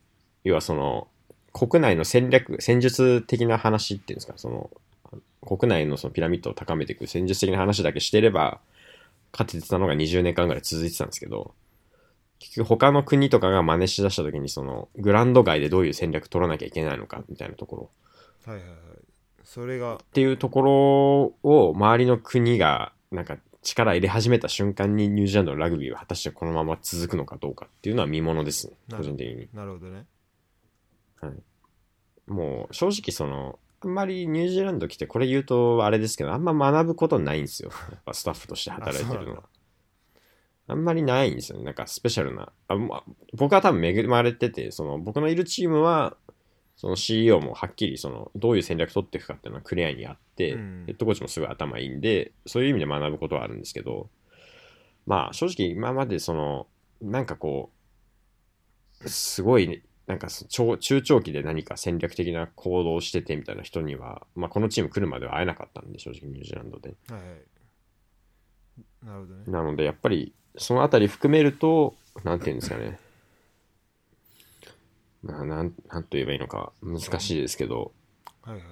[0.45, 1.09] 要はその、
[1.53, 4.71] 国内の戦略、戦術的な話っていうんですか、その、
[5.45, 8.61] 国内のそのピラミッドを高めていく戦術的な話だけしてれば、
[9.33, 11.55] 勝ててたのが20年間ぐらい続いてたんですけど、
[12.39, 17.91] 結局他の国とかが真似しだした時にその、グランド外でどういう戦略取らなきゃいけないのかみたいなとこ
[18.47, 18.53] ろ。
[18.53, 19.02] はいはいはい
[19.53, 20.73] それがっていうところ
[21.43, 29.51] を周りの国がなんか力入れ始めた瞬間にニュージーランドのラグビーは果たしてこのまま続くのかどうかっていうのは見ものですね個人的に。
[29.53, 30.07] なるほどね。
[32.27, 37.69] もう正直そのあんまりニュージーランド来てこれ言うとあれですけどあんま学ぶことないんですよ。
[37.93, 39.43] やっぱスタッフとして働いてるのは。
[40.67, 41.59] あんまりないんですよ。
[41.59, 41.65] ね。
[41.65, 42.51] なんかスペシャルな。
[42.69, 46.17] あまあ、僕は多分恵まれてて、その僕のいるチームは、
[46.77, 54.09] その CEO もはっきりそのどういう戦略取っていくかっていうのはクリアにあって、うんヘッドコーチもすごい頭いいんで、そういう意味で学ぶことはあるんですけど、
[55.07, 56.67] まあ正直今までその、
[57.01, 57.71] なんかこ
[59.05, 66.95] う、すごい、ね、なんか長中長期で何か戦略的な行動をしててみたいな人には、まあこのチーム来るまでは会えなかったんで、正直ニュージーランドで。
[67.09, 67.53] はいはい
[69.05, 72.99] なるほどねなので、やっぱり、そのあたり含めると、なんていうんですかね。
[75.23, 77.93] まあ、なん、なんと言えばいいのか、難しいですけど、
[78.43, 78.71] はいはいは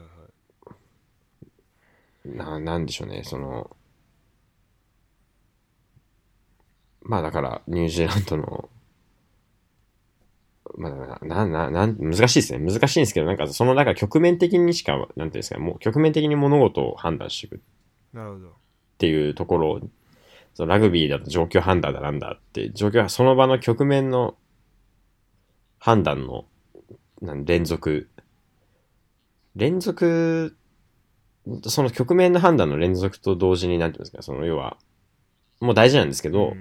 [2.26, 2.36] い。
[2.36, 3.76] な、なんでしょうね、その、
[7.02, 8.68] まあだから、ニュージーランドの、
[10.76, 12.72] まあ、な、な、なん、難しいですね。
[12.72, 17.62] 難しいんですけど、なんか、その、なんか局面的にしか、なんていうんですか、もう局面的に物事を判断していく。
[18.12, 18.48] なるほど。
[18.48, 18.52] っ
[18.98, 19.80] ていうところ、
[20.54, 24.36] そのラグビーだと状況判断だなんだって、状況はその場の局面の
[25.80, 26.44] 判断の
[27.20, 28.08] なん連続、
[29.56, 30.56] 連続、
[31.66, 34.76] その局面の判断の連続と同時に、なんていうんですか、その要は、
[35.60, 36.54] もう大事なんですけど、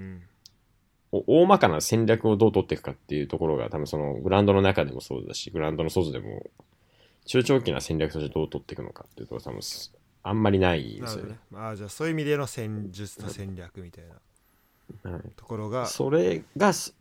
[1.12, 6.50] 大まかな戦略をどう取っていくかっていうところが多分そのグラウンドの中でもそうだし、グラウンドの外でも、
[7.24, 11.32] 中長期な戦略としてどう取っていくのかっていうところ多分すあんまりないんですよね。
[11.32, 11.38] ね。
[11.54, 14.04] ああじゃあそういう意味での戦術と戦略みたい
[15.04, 15.22] なはい。
[15.36, 16.92] ところがそれが、そ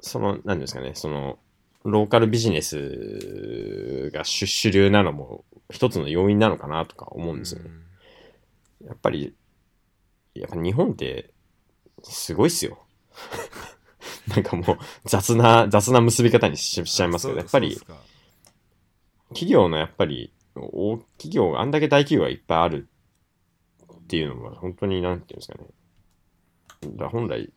[0.00, 1.38] その、なんですかね、その、
[1.84, 7.70] ローカルビジネスが主主流なのも一つの要因なのかなとか思うんですよね。
[8.84, 9.34] やっぱり、
[10.34, 11.32] やっぱ日本って、
[12.02, 12.78] すごいっすよ。
[14.28, 17.80] なんかもう、雑な、雑な結び方にししちゃいますけど、やっぱり、
[19.28, 22.88] 企業のやっぱり、大企業、あんだけ大企業がいっぱいある
[23.92, 25.66] っていうのは、本当になんていうんですかね。
[26.96, 27.52] だ本来、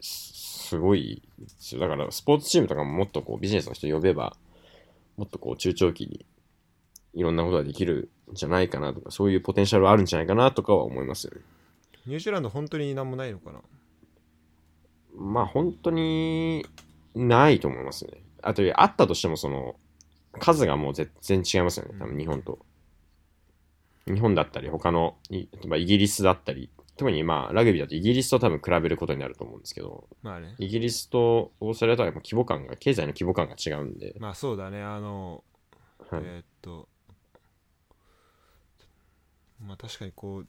[0.65, 1.81] すごいですよ。
[1.81, 4.35] だから、スポーツチームとかももっとこう、ビジネスの人呼べば、
[5.17, 6.25] もっとこう、中長期に、
[7.13, 11.41] いろんなことができるんじゃないかなとか、そういうポテンシャルはあるんじゃないかなとかは思いますよね。
[12.07, 13.61] ニュージーランド本当に何もないのかな
[15.17, 16.65] まあ、本当に、
[17.15, 18.21] ないと思いますね。
[18.41, 19.75] あと、あったとしても、その、
[20.39, 21.95] 数がもう全然違いますよね。
[21.99, 22.59] 多分日本と。
[24.05, 30.55] 日本だったり、他の、例えばイギリスだったり、特にまあ、ラグビーだとイギリスと多分比べることになると思うんですけど、まあね。
[30.59, 34.81] イギリスとオーストラリアとはやっぱ規模感が、経済の規模感が違うんで、まあそうだね。
[34.81, 35.43] あの
[36.09, 36.21] はい。
[36.23, 36.87] えーっと
[39.65, 40.47] まあ確かにこう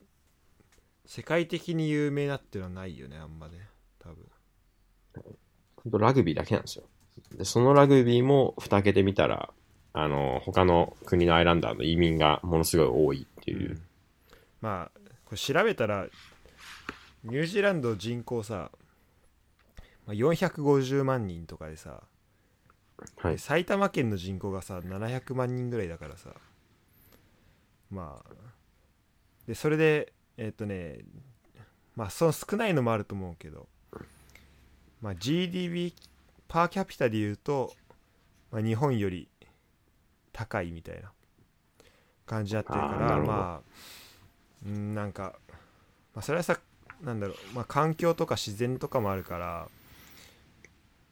[1.07, 3.69] 世界的に有名なっていうのはないよねあんまね。
[4.01, 4.17] 多分。
[5.77, 6.85] 本当ラグビーだけなんですよ。
[7.37, 9.51] で、そのラグビーも蓋開けてみたら、
[9.93, 13.81] あの、他の国のアイランダーの移民がものすごい多いっていう。
[14.61, 16.07] まあこれ調べたら
[17.27, 18.71] ニュージーランド人口さ、
[20.07, 22.05] まあ、450万人とかでさ、
[23.17, 23.39] はいで。
[23.39, 26.31] 埼玉県の人口がさ700万人ぐらいだからさ
[27.91, 28.33] まあ
[29.49, 31.01] でそれでえっとね
[31.97, 33.67] まあその少ないのもあると思うけど、
[35.01, 35.95] まあ、GDP
[36.47, 37.73] パーキャピタで言うと、
[38.53, 39.29] まあ、日本より
[40.33, 41.11] 高いみたいな
[42.25, 43.71] 感じになってるからまあ
[44.65, 45.35] うんなんか、
[46.15, 46.57] まあ、それはさ
[47.03, 49.69] なんだろう、まあ、環境とか自然とかもあるから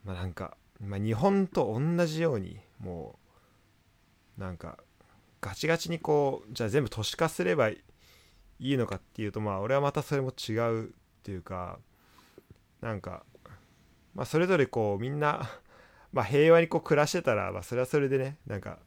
[0.05, 3.19] まあなんか、まあ、日本と同じようにも
[4.39, 4.79] うなんか
[5.41, 7.83] ガチガチにこうじゃあ全部都市化すればい
[8.61, 10.87] いのかっていうとまあ俺はまたそれも違うっ
[11.23, 11.79] ていうか
[12.81, 13.25] なんか
[14.15, 15.51] まあそれぞれこうみんな
[16.13, 18.79] まあ平和にこう暮らしてたらまあそれはそれでねなんか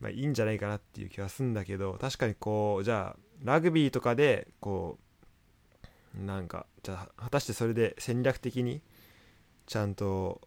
[0.00, 5.05] まあいいんじゃないかなっていう気はするんだけど確かにこうじゃあラグビーとかでこう
[6.16, 8.80] なんかじゃあ果たしてそれで戦略的に
[9.66, 10.40] ちゃんと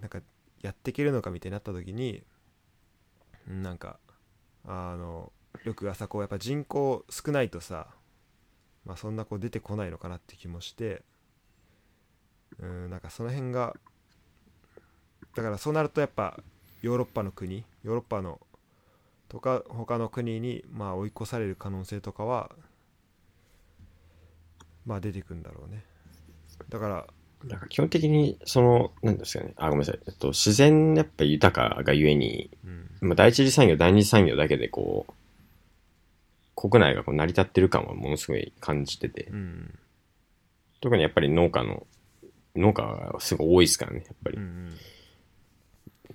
[0.00, 0.20] なんか
[0.62, 2.22] やっていけるのかみたいになった時に
[3.46, 3.98] なんか
[4.66, 5.32] あの
[5.64, 7.88] よく朝こうやっぱ人口少ないとさ
[8.84, 11.02] まあそんなこう出てこないのかなって気もして
[12.58, 13.74] うんなんかその辺が
[15.34, 16.38] だからそうなるとやっぱ
[16.82, 18.40] ヨーロッパの国ヨーロッパの
[19.28, 22.50] とか他の国にまあ追い越される可能性とかは
[24.86, 25.84] まあ出てくんだろうね
[26.70, 27.06] だから
[27.44, 29.52] なんか基本的に、その、なんですかね。
[29.56, 30.00] あ、ごめんなさい。
[30.06, 35.12] えっと、自然やっぱ豊かがゆえに、うんまあ、第一次産業、第二次産業だけでこう、
[36.56, 39.78] 国内がこう成り立ってる感はものすごい感じてて、うん
[40.80, 41.86] 特にやっぱり農家の、
[42.54, 44.46] 農家がすごい多いですからね、やっぱりうんう。
[44.46, 44.76] ん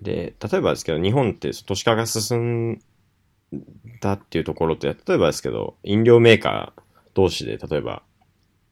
[0.02, 2.82] で、例えばですけど、日本って都市化が進ん
[4.02, 6.82] だっていうところって、例えばですけど、飲料メーカー
[7.14, 8.04] 同士で、例えば、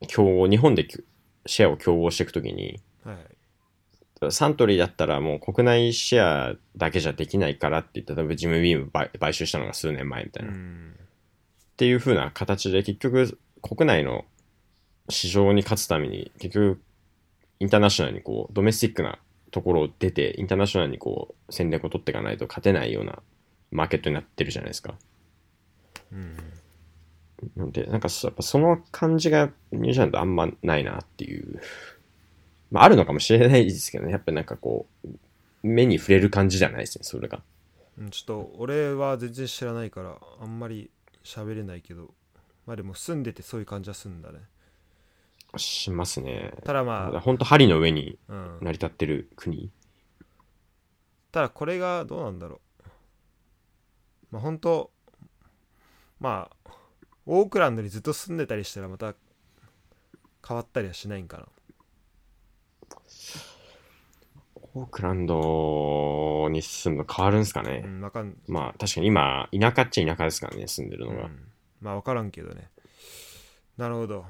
[0.07, 0.87] 競合、日本で
[1.45, 3.17] シェアを競合していくときに、はい
[4.31, 10.51] サントリーだったらもう国内シェアだけじゃできないからって言って、例えばジムビーム買買収したのが数年前みたいな。
[10.51, 10.95] っうん
[11.79, 14.25] ていう風な形で結局国内の
[15.07, 16.81] 市場に勝つために結局
[17.61, 19.17] インターナショナルにこうドメスティックな
[19.51, 23.19] ところを出てインターナショナルにこう戦略を取っていかないと勝てないような
[23.71, 24.95] マーケットになってるじゃないですか。
[26.11, 26.35] うん
[27.55, 31.61] なので、なんかそやっぱその感じがニュージーランドあんまないなっていう。
[32.71, 34.11] まああるのかもしれないですけどね。
[34.11, 35.09] やっぱりなんかこう、
[35.63, 37.41] 目に触れる感じじゃないですね、それが。
[37.97, 40.89] うんちょっと俺は全然知らないからあんまり
[41.23, 42.13] 喋れないけど
[42.65, 44.39] まあでも住んでてそういう感じはするんだね
[45.57, 46.53] しますね。
[46.63, 49.71] ただまあ、本当針の上にうん、成り立ってる国。
[51.31, 52.87] ただこれがどうなんだろう
[54.31, 54.91] まあ本当
[56.19, 56.71] まあ
[57.31, 59.13] オークランドにずっと住んでたりしたらまた
[60.47, 61.45] 変わったりはしないんかな？
[64.73, 67.83] オークランドに住むの変わるんすかね。
[67.85, 71.25] うんわかんまあ確かに今、田舎っちゃ田舎ですからね、住んでるのが。
[71.25, 71.39] うん
[71.81, 72.67] まあ分からんけどね
[73.77, 74.25] なるほど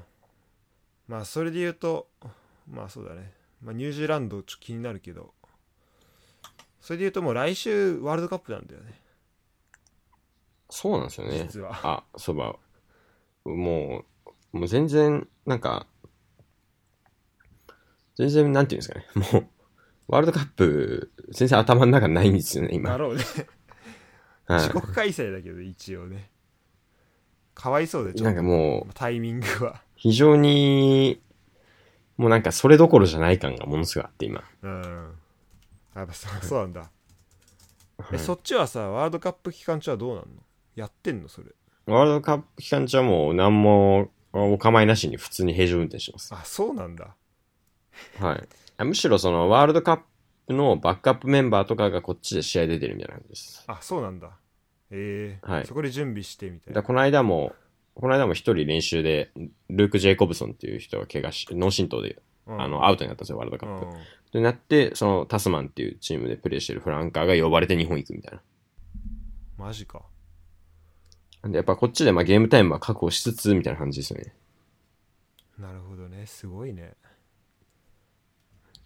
[1.08, 2.06] まあそれで言うと
[2.70, 5.32] まあそうだね、まあ、ニュージーランドちょっと気になるけど
[6.80, 8.94] それで言うともう来週ワールドカップなんだよね
[10.68, 11.38] そうなんですよね。
[11.48, 12.54] 実はあ、そうば。
[13.44, 14.04] も
[14.52, 15.86] う、もう全然、なんか、
[18.16, 19.06] 全然、なんていうんですかね。
[19.32, 19.46] もう、
[20.08, 22.96] ワールドカップ、全然頭の中にないんですよね、だ今。
[22.96, 23.24] ろうね。
[24.46, 24.60] はい。
[24.60, 26.30] 自国開催だけど一応ね。
[27.54, 29.82] かわいそうでちょなんっとかもう、タイミングは。
[29.94, 31.22] 非常に、
[32.16, 34.44] もうなんかそれどころじゃない感がものすごいあって、今。
[34.62, 35.14] うん。
[35.94, 36.80] やっぱそうそうなんだ。
[36.80, 36.90] はい。
[38.14, 40.42] えそっちはさワールドカップ期間中はどうなんの？
[40.74, 41.48] やってんのそれ
[41.94, 46.34] ワールドカップ期間中はもう何もお構いなしに普通に平常運転してます。
[46.34, 47.14] あそうなんだ
[48.18, 48.48] はい。
[48.76, 50.00] あむしろそのワールドカッ
[50.46, 53.64] プのバックアップメンバーとかがこっちで試合出てるみたいな感じです。
[53.66, 54.30] あそうなんだ
[54.90, 57.52] ええはいそこで準備してみたいなだこの間も、
[57.94, 59.30] この間も一人練習で、
[59.68, 63.86] ルーク・ジェイコブソンっていう人が怪我し、脳震盪で、うんあの、アウトになったんですよ、ワールドカップ。
[63.86, 63.92] うん
[64.32, 68.40] で、なって、そのタスマンっていうチームでプレーしてるフランカーが呼ばれて日本行くみたいな。
[69.58, 70.02] マジか
[71.42, 74.34] なんで、やっぱこっちでまあゲームタイムは確保しつつ、みたいな感じですよね。
[75.58, 76.26] なるほどね。
[76.26, 76.94] すごいね。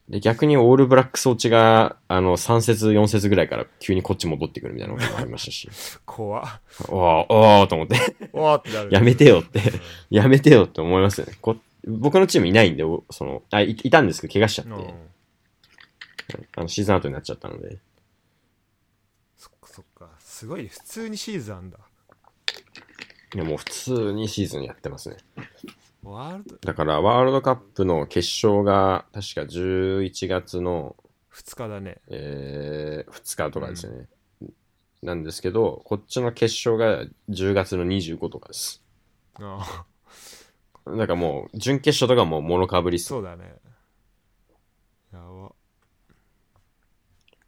[0.08, 5.68] で、逆にオールブラックス落ちが、あの、3節、4節ぐらいから急にこっち戻ってくるみたいなこともありましたし、
[6.04, 6.60] 怖っ。
[6.88, 7.96] おー、おーと思って、
[8.34, 8.90] おーってなる。
[8.92, 9.60] やめてよって。
[9.60, 9.80] うん。
[10.10, 11.38] やめてよって思いますよね。
[11.40, 14.78] こ僕のチームいないんで、おその、あい、いたんですけど、怪我しちゃって、うん。
[16.56, 17.78] あのシーズンアウトになっちゃったので、
[19.36, 20.10] そっかそっか。
[20.18, 20.68] すごいね。
[20.68, 21.78] 普通にシーズンあんだ
[23.34, 25.16] いやもう普通にシーズンやってますね。
[26.04, 30.94] ワールドだから、ワールドカップの決勝が、確か11月の、
[31.32, 34.06] 2日だねえー、2日とかですよね。
[35.02, 38.82] なんですけど、こっちの決勝が10月の25とかです。
[39.40, 39.84] あ
[40.86, 43.54] あだからもう、準決勝とかもう物かぶりっすそうだね
[45.12, 45.52] やば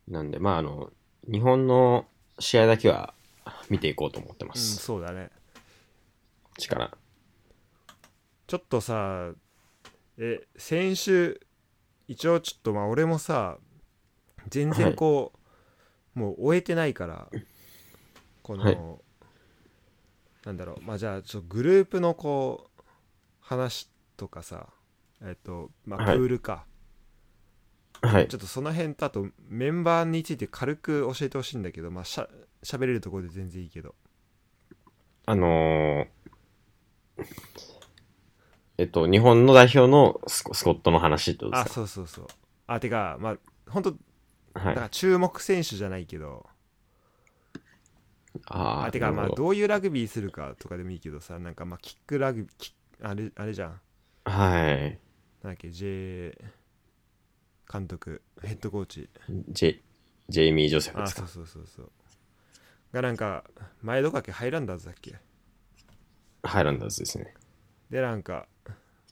[0.09, 0.91] なんで、まああの、
[1.31, 2.07] 日本の
[2.41, 3.15] 試合だけは
[3.71, 4.77] 見ていこうと思ってまうんす。
[4.77, 5.31] そうだね
[6.59, 6.91] 力。
[8.47, 9.33] ちょっとさ
[10.19, 11.41] え先週
[12.09, 13.59] 一応ちょっとまあ俺もさ
[14.49, 15.33] 全然こ
[16.15, 17.29] う、もう終えてないから
[18.43, 18.79] この、はい。
[20.45, 20.83] なんだろう。
[20.83, 22.83] まあじゃあちょっとグループのこう
[23.41, 24.69] 話とかさ
[25.21, 26.19] えっとまあプはい。
[26.19, 26.65] ールか、
[28.03, 28.29] はい。
[28.29, 28.35] ち。
[28.37, 32.29] ょっとその辺とあとメンバーについて軽く教えてほしいんだけどまあしゃ
[32.63, 33.97] 喋れるところで全然いいけど。
[35.27, 36.16] あのー
[38.79, 42.27] えっと、日本の代表のスコスコットの話ってことあですそうそうそう。
[42.67, 43.39] あてかまあ
[43.71, 43.99] 本当か
[44.55, 44.75] だはい。
[44.75, 46.47] から注目選手じゃないけど、
[48.47, 49.43] ああてかまあなるほど。
[49.45, 53.81] どういうラグビーするかとかでもいいけどさなんかまあキックラグビーキッあれあれじゃん。
[54.25, 54.99] はい。
[55.43, 56.37] なんだっけ J
[57.73, 59.09] 監督ヘッドコーチ。
[59.49, 59.81] ジェ
[60.29, 61.25] ジェイミー・ジョセフですか？
[61.25, 61.47] あそう。
[61.47, 61.91] そうそうそう。
[62.93, 63.45] がなんか
[63.83, 64.33] 前どこだっけ？
[64.33, 65.17] ハイランダーズだっけ？
[66.47, 67.35] ハイランダーズですね。
[67.91, 68.47] でなんか、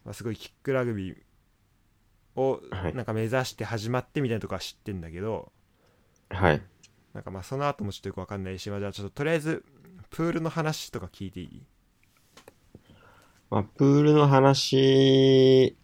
[0.04, 1.16] まあ、すごいキックラグビー
[2.36, 5.52] をはいなんか目指して始まってみたいなとこは知ってんだけど、
[6.30, 6.62] はい。
[7.12, 9.64] なんかまあその後もちょっとよくわかんないし、まあ、じゃあちょっととりあえず
[10.10, 11.62] プールの話とか聞いていい？
[13.50, 15.76] まあ、プールの話、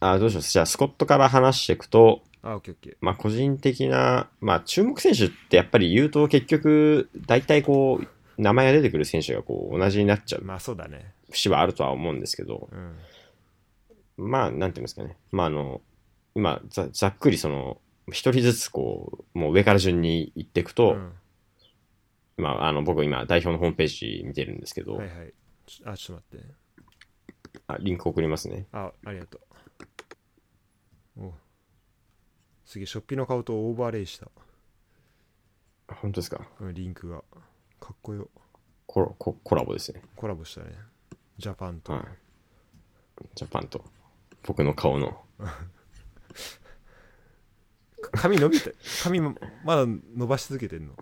[0.00, 8.06] あ、どうしますじゃあ、スコットから話していくと、あオッケーオッケーまあ、個人的な、まあ、注目選手ってやっぱり言うと結局、大体こう、
[8.38, 11.14] 名前が出てくる選手がこう、同じになっちゃうまあそうだね。
[11.30, 12.68] 節はあるとは思うんですけど、
[14.16, 14.30] うん。
[14.30, 15.16] まあ、なんていうんですかね。
[15.32, 15.80] まあ、あの、
[16.34, 21.12] 今ざ、ざっくりその、一人ずつこう、もう上から順に行っていくと、うん。
[22.36, 25.32] まあ、あの、僕今、代表のホームページ見てるんですけど、はいはい。
[25.66, 26.64] ちょあちょっと待って。
[27.68, 28.66] あリンク送りますね。
[28.72, 31.24] あありがとう。
[31.26, 31.34] お
[32.64, 34.28] すげえショッピの顔とオーバーレイした、
[35.86, 36.48] あ本当ですか？
[36.60, 37.22] うん、リンクが
[37.84, 38.30] かっこよ
[38.86, 40.00] コラココラボですね。
[40.16, 40.68] コラボしたね
[41.36, 42.02] ジャパンと、はい。
[43.34, 43.84] ジャパンと、
[44.46, 45.20] 僕の顔の。
[48.12, 48.70] 髪伸びた
[49.02, 50.94] 髪もまだ伸ばし続けてんの？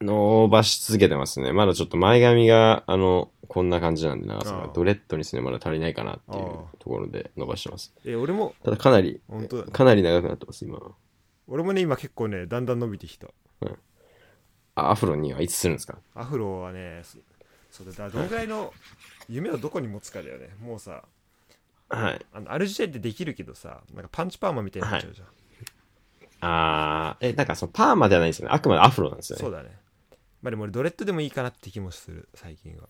[0.00, 1.52] 伸ばし続けてますね。
[1.52, 6.44] まだちょっと前髪が、あの、こんな感じなんで長さがドレッドにするにはまだ足りないかなっていう
[6.80, 7.94] ところで伸ばしてます。
[8.04, 10.80] え俺もただかなり、本当だかなり長くなってます、今。
[11.46, 13.28] 俺もね今結構ねだんだん伸びてきた
[13.62, 13.70] あ
[14.78, 15.98] アフロにはいつするんですか？
[16.14, 17.18] アフロはねそ
[17.84, 18.72] そうだどのぐらいの
[19.28, 20.50] 夢をどこに持つかだよね。
[20.60, 21.02] もうさ
[21.88, 22.26] はい。
[22.32, 25.28] あのある時点でできるけどさなんかパンチパーマみたいになっちゃうじゃん、
[26.40, 28.54] あー、え、なんかそのパーマではないんですよね。
[28.54, 29.42] あくまでアフロなんですよね。
[29.42, 29.70] そうだね。
[30.42, 32.88] まあでも俺ドレッドでもいいかなって気もする最近は。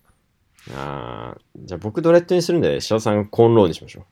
[0.75, 4.07] あー、じゃあ僕ドレッドにするんで、塩さんコーンローにしましょ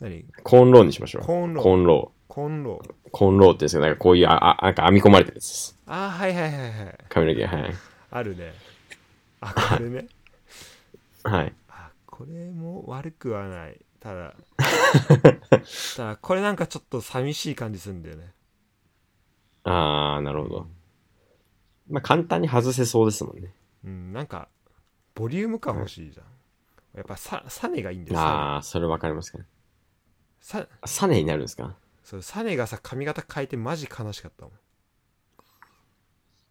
[0.00, 0.20] 何？
[0.20, 0.24] う。
[0.42, 1.22] コーンローにしましょう。
[1.24, 2.94] コーンローコーンロコンローー。
[3.10, 5.78] コーンローってですけど、なんかこういう、あ、あなんか編み込まれてるやつです。
[5.86, 7.74] ああはいはいはいはい髪の毛、はい。
[8.10, 8.52] あるね
[9.40, 10.06] あこれね
[11.24, 11.52] はい。
[11.68, 14.34] あこれも悪くはないただ
[15.96, 18.32] ただこれなんかちょっと寂しい感じするんだよね
[19.64, 20.66] あー、なるほど。
[21.90, 23.52] まあ簡単に外せそうですもんね。
[23.84, 24.48] うんなんか
[25.14, 26.26] ボリューム感欲しいじゃん、
[26.96, 29.38] やっぱさサネがいいんだよサネあー、それわかりますか
[30.48, 31.76] さサネになるんですか？
[32.02, 34.54] そうサネがさ髪型変えてマジ悲しかったもん。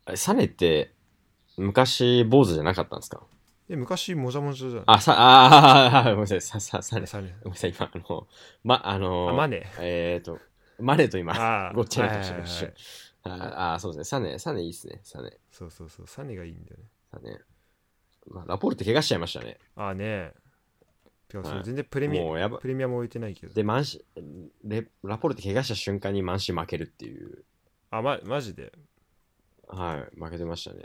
[0.05, 0.93] あれサネって、
[1.57, 3.23] 昔、坊主じゃなかったんですか？
[3.67, 7.07] え昔もじゃもじゃじゃんあ、さ、 あー、ごめんなさい、さ、さ、サネ。
[7.07, 8.27] サネごめんなさい、今、あの、
[8.63, 9.65] ま、あのあマネ。
[9.79, 10.39] えっ、ー、と、
[10.77, 11.33] マネと今、
[11.73, 12.67] ごっちゃになってはいはいはいまし
[13.23, 13.29] た。
[13.31, 14.03] ああー、そうですね。
[14.03, 14.99] サネ、サネいいっすね。
[15.01, 16.07] サネ、そうそうそう。
[16.07, 16.83] サネがいいんだよね。
[17.11, 17.39] サネ。
[18.27, 19.57] まあ、ラポルト怪我しちゃいましたね。
[19.75, 20.33] ああね
[21.27, 27.43] てかそはいれ全然プレミア、もうやばプレミアも追えてないけどで、マンシー、ラポルト怪我した瞬間にマンシー負けるっていう、
[27.91, 28.71] あまマジで？
[29.67, 30.83] はい、負けてましたね。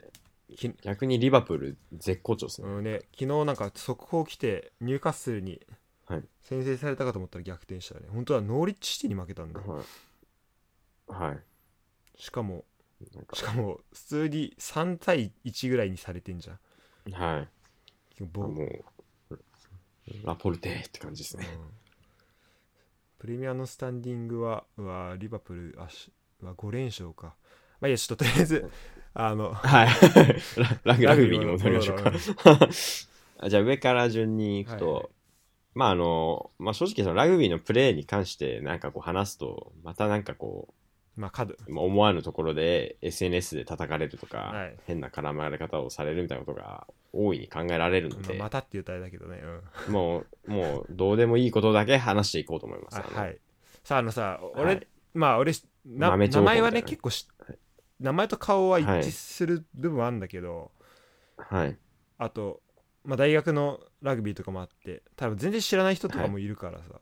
[0.56, 2.68] き逆にリバプール絶好調ですね。
[2.68, 5.60] うんね昨日なんか速報来てニューカッスルに
[6.06, 11.12] はい先制されたかと思ったら逆転したね本当はノーリッチシティに負けたんだはい。
[11.12, 11.38] はい。
[12.16, 12.64] しかも
[13.14, 17.48] なんかしかも普通に3対1ぐらいにされてんじゃんはい。
[18.24, 18.84] ぼもう、
[20.24, 21.46] ラポルテって感じですね。
[21.52, 21.60] うん。
[23.18, 27.34] プレミアのスタンディングはうわリバプールあしうわ5連勝か。
[27.80, 28.70] まあいいやちょっととりあえず
[29.14, 29.88] あのはい。
[30.84, 32.12] ララグビーに戻りましょうか。
[33.48, 35.08] じゃあ上から順に行くと、はいはい。
[35.74, 40.72] まああの、まあ正直そのラグビーのプレーに関してなんかこう話すと、またなんかこ
[41.16, 44.76] まあ角う、まあ思わぬところで SNS で叩かれるとか、はい。
[44.86, 49.42] 変な絡まれ方をされるみたいなことが大いに考えられるのまあで、またって言うとあれだけどね、
[49.86, 49.92] うん。
[49.92, 53.00] もう、もうどうでもいいことだけ話していこうと思います。
[53.00, 53.38] はい。
[53.84, 54.86] さああのさ俺、はい。
[55.14, 55.52] まあ俺
[55.84, 57.28] 名前はね結構し
[58.00, 60.72] 名前と顔は一はい致する部分はあるんだけど、
[61.36, 61.76] はい。
[62.18, 62.60] あと、
[63.04, 67.00] まあ、大学のラグビーとかもあって多分全然知らない人とかもいるからさ、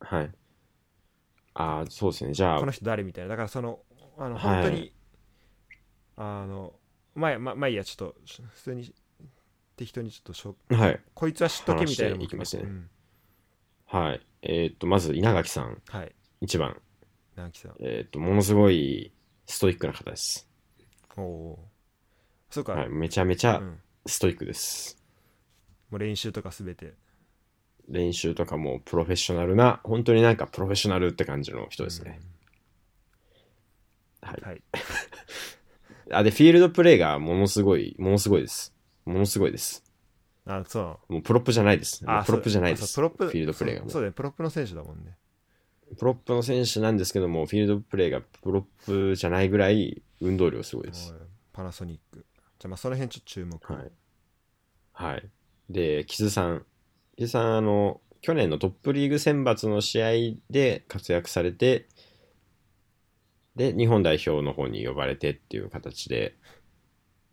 [0.00, 0.30] はい。
[1.54, 2.32] ああ、そうですね。
[2.32, 3.80] じゃあこの、人誰みたいなだからその
[4.16, 4.92] あのはい本当に、
[6.16, 6.74] あの
[7.14, 8.16] まあまあまあいいやちょっと
[8.54, 8.92] 普通に
[9.76, 11.00] 適当にちょっとしょはい。
[11.14, 12.90] こいつは知っとけみたいなのもいきますねうん
[13.86, 14.20] はい。
[14.42, 16.76] えーっと、まず稲垣さん、はい一番。
[17.36, 19.12] 直樹さんえーっと、ものすごい
[19.46, 20.48] ストイックな方です。
[21.16, 22.88] おおーそうか、はい。
[22.88, 24.98] めちゃめちゃうん、ストイックです。
[25.90, 26.94] もう練習とかすべて
[27.88, 32.20] 練習とかもプロフェッショナルな、本当になんかプロフェッショナルって感じの人ですね。
[34.22, 34.40] はい。
[34.42, 34.62] はい
[36.10, 38.74] あ、で、フィールドプレイがものすごい、ものすごいです。
[39.04, 39.84] ものすごいです。
[40.46, 42.02] あそうもうプロップじゃないです。
[42.04, 42.94] もあうプロップじゃないです。
[42.94, 45.18] プロップフィールドプレイがそうだねプロップの選手だもんね
[45.98, 51.14] プロップの選手なんですけども、フィールドプレイがプロップじゃないぐらい運動量すごいです。
[51.52, 52.24] パナソニック
[52.58, 53.90] じゃあまあその辺ちょっと注目はい。
[54.92, 55.30] はい。
[55.68, 56.64] で、キズさん。
[57.18, 60.10] キズさん、あの、去年のトップリーグ選抜の試合
[60.50, 61.88] で活躍されて、
[63.56, 66.36] で、日本代表の方に呼ばれてっていう形で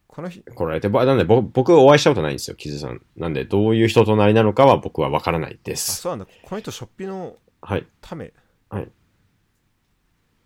[0.07, 3.01] この日来られて、ぼなんでぼ僕お会いしたことないんですよ、キズさん。
[3.17, 6.01] なんで、どういう人となりなのかは僕は分からないであす。
[6.01, 7.86] そうなんだこの人ショッピのはい。
[8.01, 8.31] ため、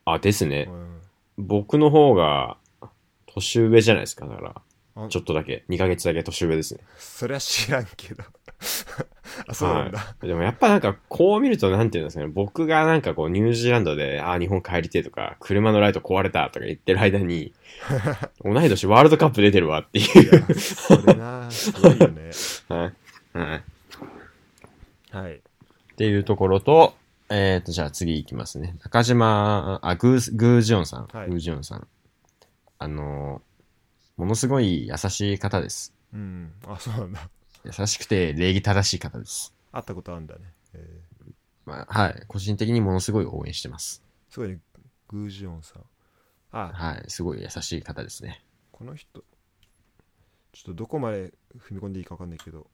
[0.06, 0.72] あ、ですねう。
[0.74, 1.00] ん
[1.38, 2.58] 僕の方が
[3.28, 4.56] 年上じゃないですか、だから。
[4.96, 6.82] あちょっとだけ、2ヶ月だけ年上ですね。
[6.98, 8.24] そりゃ知らんけど
[9.48, 17.54] あそうなんだ、でもやっぱなんかこう見るとなんていうんですかね、僕がなんかこうニュージーランドで、ああ、日本帰りてえとか、車のライト壊れたとか言ってる間に、
[18.44, 20.02] 同い年ワールドカップ出てるわってい。
[20.02, 22.32] いうやそれなすごいよね
[22.68, 22.92] は
[23.34, 23.38] い。
[23.38, 23.64] はい。
[25.12, 25.42] はいっ
[25.96, 26.96] ていうところと、
[27.30, 28.78] えっ、と、じゃあ次行きますね。
[28.84, 31.08] 中島、あ、グー、グージョンさん。
[31.12, 31.88] はいグージョンさん。
[32.78, 33.50] あのー
[34.20, 35.94] ものすごい優しい方です。
[36.14, 37.30] うんあそうなんだ
[37.64, 39.54] 優しくて礼儀正しい方です。
[39.72, 40.42] 会ったことあるんだね、
[40.74, 41.32] えー
[41.66, 42.24] まあ、はい。
[42.28, 44.04] 個人的にものすごい応援してます。
[44.30, 44.60] すごいね
[45.08, 45.84] グージオンさん
[46.52, 47.04] あはい。
[47.08, 48.44] すごい優しい方ですね。
[48.72, 49.24] この人
[50.52, 52.68] ちょっとどこまで踏み込んでいいか分かんないけど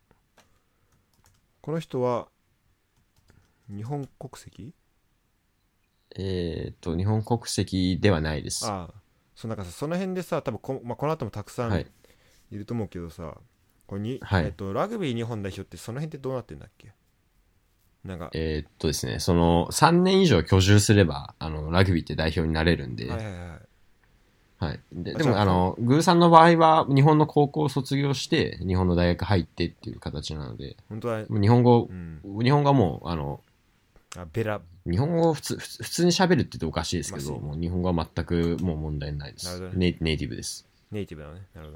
[1.62, 2.28] この人は
[3.70, 4.74] 日本国籍？
[6.18, 8.66] えっ、と、日本国籍ではないです。
[8.68, 8.94] ああ
[9.36, 11.88] そうなんかさその辺でさ多分こ,、まあ、この後もたくさんはい
[12.52, 13.36] いると思うけどさ、
[13.88, 14.46] これにはい。
[14.46, 16.94] えっと、ラグビー日本代表ってその辺ってどうなってんだっけ？
[18.04, 23.60] なんか、えーっとですね、その、3年以上居住すれば、あの、ラグビーって代表になれるんで、はいはいはい。
[24.58, 24.80] はい。
[24.94, 33.42] ででも、あの、グーさんの場合は、日本の高校を卒業して、日本の大学入ってっていう形なので、本当は、日本語う、ん、日本語はもう、あの、
[34.18, 34.62] あベラ。
[34.86, 39.60] 日本語を普通、普通に喋るって言っておかしいですけど、もう日本語は全くもう問題ないです。
[39.74, 40.68] ネイネイティブです。
[40.92, 41.74] ネイティブなのねなるほ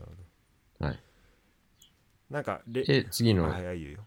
[0.79, 0.85] ど。
[0.85, 0.99] はい。
[2.29, 3.79] なんかレで、次の、あははいい、はい。
[3.79, 3.99] いいよ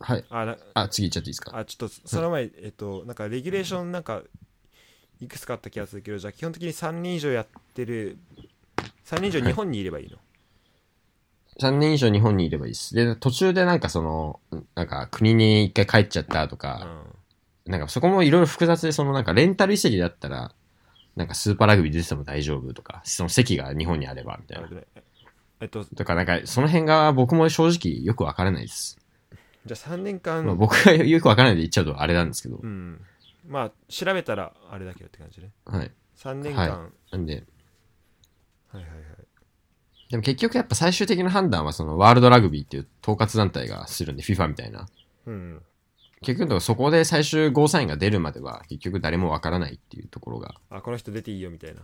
[0.00, 1.56] あ、あな次行っちゃっていいですか？
[1.56, 4.22] あちょっとその前、えっとなんかレギュレーションなんか
[5.20, 8.18] いくつかあった気がするけどじゃあ基本的に3人以上やってる
[9.04, 10.18] 3人以上日本にいればいいの、
[11.60, 12.94] 3年以上日本にいればいいです。
[12.94, 14.38] で、途中でなんかその、
[14.74, 16.86] なんか国に一回帰っちゃったとか、
[17.66, 20.52] なんかそこもいろいろ複雑で、そのなんかレンタル移籍だったら、
[21.16, 24.68] なんかスーパーラグビー出てても大丈夫とか、その席が日本にあればみたいな
[25.60, 28.98] えっとだからなんかその辺が僕も正直よくわからないです。
[29.66, 32.56] じゃあ3年間、まあ、僕がよくわからないで言っちゃうとあれなんですけど。
[32.56, 32.66] う。
[32.66, 33.00] ん。
[33.46, 35.50] まあ調べたらあれだけどって感じね。
[35.64, 35.90] はい。
[36.16, 37.44] 3年間、はなんで、
[38.68, 38.98] はい、はいはい。
[40.10, 44.88] でも結局やっぱ最終的な判断はそのワールドラグビーっていう統括団体がするんで、FIFA みたいな。
[45.26, 45.62] うん。
[46.22, 50.54] 結局そこで最終ゴーサインが出るまでは結局誰もわからないっていうところが。
[50.70, 51.82] あこの人出ていいよみたいな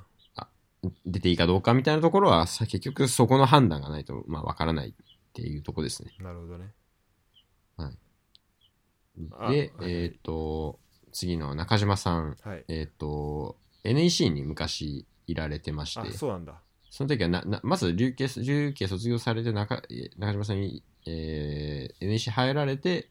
[1.07, 4.93] 出ていいかどうかみたいなところはさ結局そこの判断がないとまあわからないっ
[5.33, 6.13] ていうところですね。
[6.21, 6.73] なるほどね。
[9.33, 9.93] あで、はい。
[9.93, 10.79] えっ、と、
[11.13, 12.65] 次の中島さん、はい。
[12.69, 16.61] えっ、と、NEC に昔いられてましあて、そうなんだ。
[16.91, 23.11] その時はな、なまず留系、留系卒業されて中、え中島さんに、えー NEC 入られて、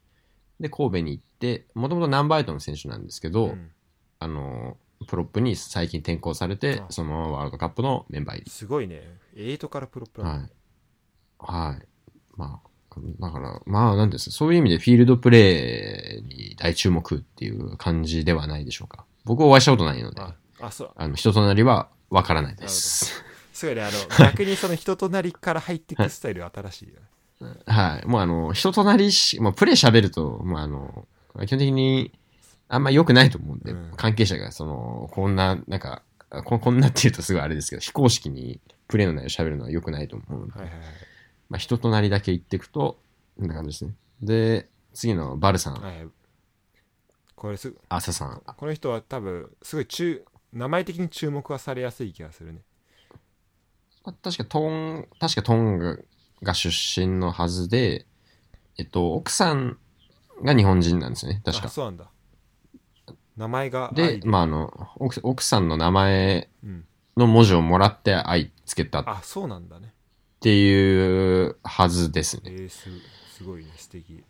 [0.60, 3.72] で、神戸に行って、もともとナンバーエイトの選手なんですけど、うん。
[4.20, 8.52] あの、プロップに最近転向されてあ、そのままワールドカップのメンバー入り。
[8.52, 9.02] すごいね
[9.36, 10.50] 8からプロプラン、はい。
[11.40, 11.88] はい。
[12.36, 12.70] まあ、
[13.20, 19.06] だから、まあ、なんですそういう意味でフィールドプレーに大注目っていう感じではないでしょうか。
[19.26, 23.24] 僕お会いしたことないので、ああそうあの、人となりはわからないです。
[23.54, 27.08] すごいねあの逆にその人となりから入っていくスタイル新しいよね
[27.66, 28.08] はい。
[28.08, 31.08] もうあの、人となりし、もうプレイ喋ると、もうあの、
[31.46, 32.12] 基本的に
[32.74, 36.02] あんま良くないと思うんで、うん関係者がその、こんな、なんか、
[36.46, 40.88] ここんなって言うとすごいあれですけど、非公式にプレイの内容喋るのは良くないと思うので、はいはいはい
[41.50, 42.98] まあ、人となりだけ言っていくと、
[43.38, 43.94] こんな感じですね。
[44.22, 46.08] で、次のバルさん、はいはい
[47.36, 48.42] これすアサさん。
[48.46, 52.62] この人は多分すごい注名前的に注目はされやすい気がするね
[54.06, 55.98] まあ確かトン、確かトンガ
[56.42, 58.06] が出身のはずで、
[58.78, 59.78] えっと、奥さん
[60.42, 61.66] が日本人なんですよね、確か。
[61.66, 62.10] あそうなんだ
[63.38, 66.86] 名前がで愛、まあ、あの、奥奥さんの名前うん、
[67.18, 69.00] の文字をもらって愛つけた。
[69.00, 69.94] っあそうなんだね。
[70.40, 72.44] ていうはずですね。
[72.48, 72.90] えー、す
[73.38, 73.72] すごいね。
[73.78, 74.24] 素敵。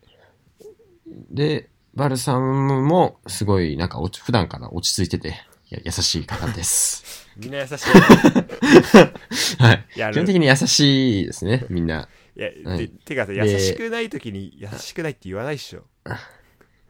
[1.31, 5.35] で、バルさんもすごいなんか普段から落ち着いてて、
[5.69, 7.27] 優しい方です。
[7.37, 7.75] みんな優しい。
[9.61, 9.85] はい。
[9.95, 12.07] 基本的に優しいですね、みんな。
[12.35, 12.89] いや、はい。
[12.89, 15.83] ててかさで優しくない時に優しくないって言わないっしょ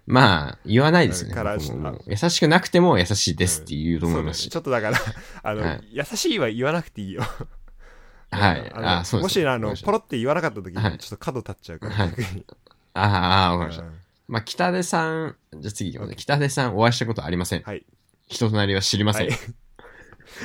[0.05, 1.29] まあ、言わないですね。
[1.29, 4.49] うんから僕ももう優しくなくても優しいですって言うと思いますし。
[4.49, 4.97] ちょっとだから
[5.43, 7.23] あの、はい優しいは言わなくていいよ
[8.31, 8.71] はい。
[8.73, 9.23] あのあ、そうです。
[9.23, 12.45] もしあのポロって言わなかった時にはいちょっと角立っちゃうから、はい逆に
[12.95, 13.83] ああ、あわかりました。
[13.83, 13.93] うん
[14.27, 16.15] まあ、北出さん、じゃあ次行きますね。
[16.15, 17.61] 北出さんお会いしたことありません。
[17.63, 17.85] はい
[18.27, 19.29] 人となりは知りません。
[19.29, 19.35] は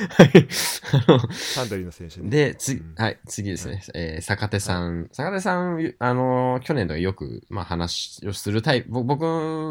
[0.09, 0.47] はいい。
[1.07, 3.83] あのサンドリーの選手ねで、次、うんはい、次ですね。
[3.93, 5.09] えー坂手さん。
[5.11, 8.91] 坂手さん、あのー去年とかよく、まあ、話をするタイプ。
[8.91, 9.25] ぼ僕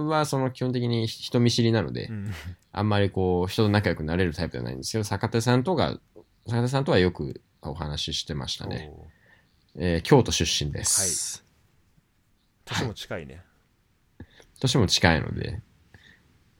[0.08, 2.30] は、その、基本的に人見知りなので、うん
[2.72, 5.98] あんまりこう、人と仲良くなれるタイプではないんですけど、坂手さんとが、
[6.46, 8.90] 坂手さんとはよくお話ししてましたね。
[9.76, 11.44] えー京都出身です。
[12.64, 13.42] 年も近いね、
[14.60, 15.60] 年も近いので、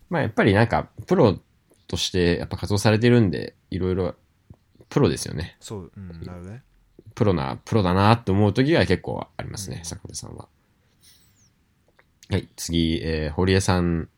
[0.08, 1.38] まあやっぱりなんか、プロ
[1.88, 4.14] としてやっぱ活動されてるんで、いろいろ、
[4.88, 5.56] プロですよね。
[5.60, 6.62] そう、うん、なるね。
[7.14, 10.48] プロな、プロだなって思う時が結構ありますね、うん坂手さんは。
[12.30, 14.08] はい、次、えー、堀江さん、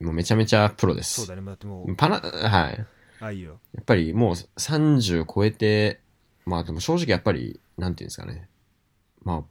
[0.00, 1.20] もうめちゃめちゃプロです。
[1.20, 1.46] そうだね。
[1.46, 2.86] だってもう、パナ、はい。
[3.20, 3.60] あ、いいよ。
[3.72, 6.00] やっぱりもう30超えて、
[6.44, 8.48] まあでも正直やっぱり、なんていうんですかね。
[9.22, 9.42] まあ、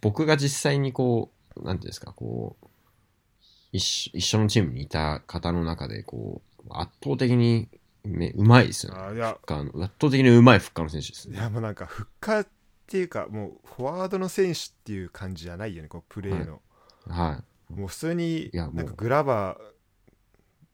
[0.00, 2.66] 僕が実際にこう、なんていうんですか、こう、
[3.72, 7.68] 一緒一緒のチームにいた方の中で、こう、圧倒的に
[8.04, 9.00] めうまいですよね。
[9.00, 11.36] あいや、フッカーの圧倒的にうまいフッカーの選手ですね。
[11.36, 12.52] いやもうなんか、復活っ
[12.86, 16.60] ていうか、もう、フォワードの選手っていう感じじゃないよね、こう、プレーの。
[17.06, 19.56] はもう普通に、いやもうなんかグラバ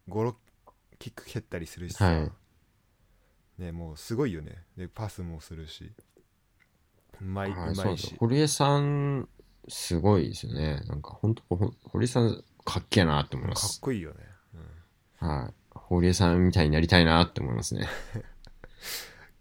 [0.09, 0.35] ー、5、6
[0.99, 2.33] キック蹴ったりするしさ、はい
[3.59, 4.63] ね、もうすごいよね。
[4.77, 5.93] で、パスもするし、
[7.21, 7.53] うまい、い。
[7.53, 8.17] はい、うまいしそうですよ。。
[8.21, 9.29] 堀江さん、
[9.69, 10.81] すごいですよね。
[10.87, 13.81] なんか本当、ほ堀江さん、かっけえなって思いまかっす。
[13.81, 14.17] こいいよね。
[15.21, 15.55] うんはい。
[15.89, 17.89] 堀江さんみたいになりたいなって思いますね。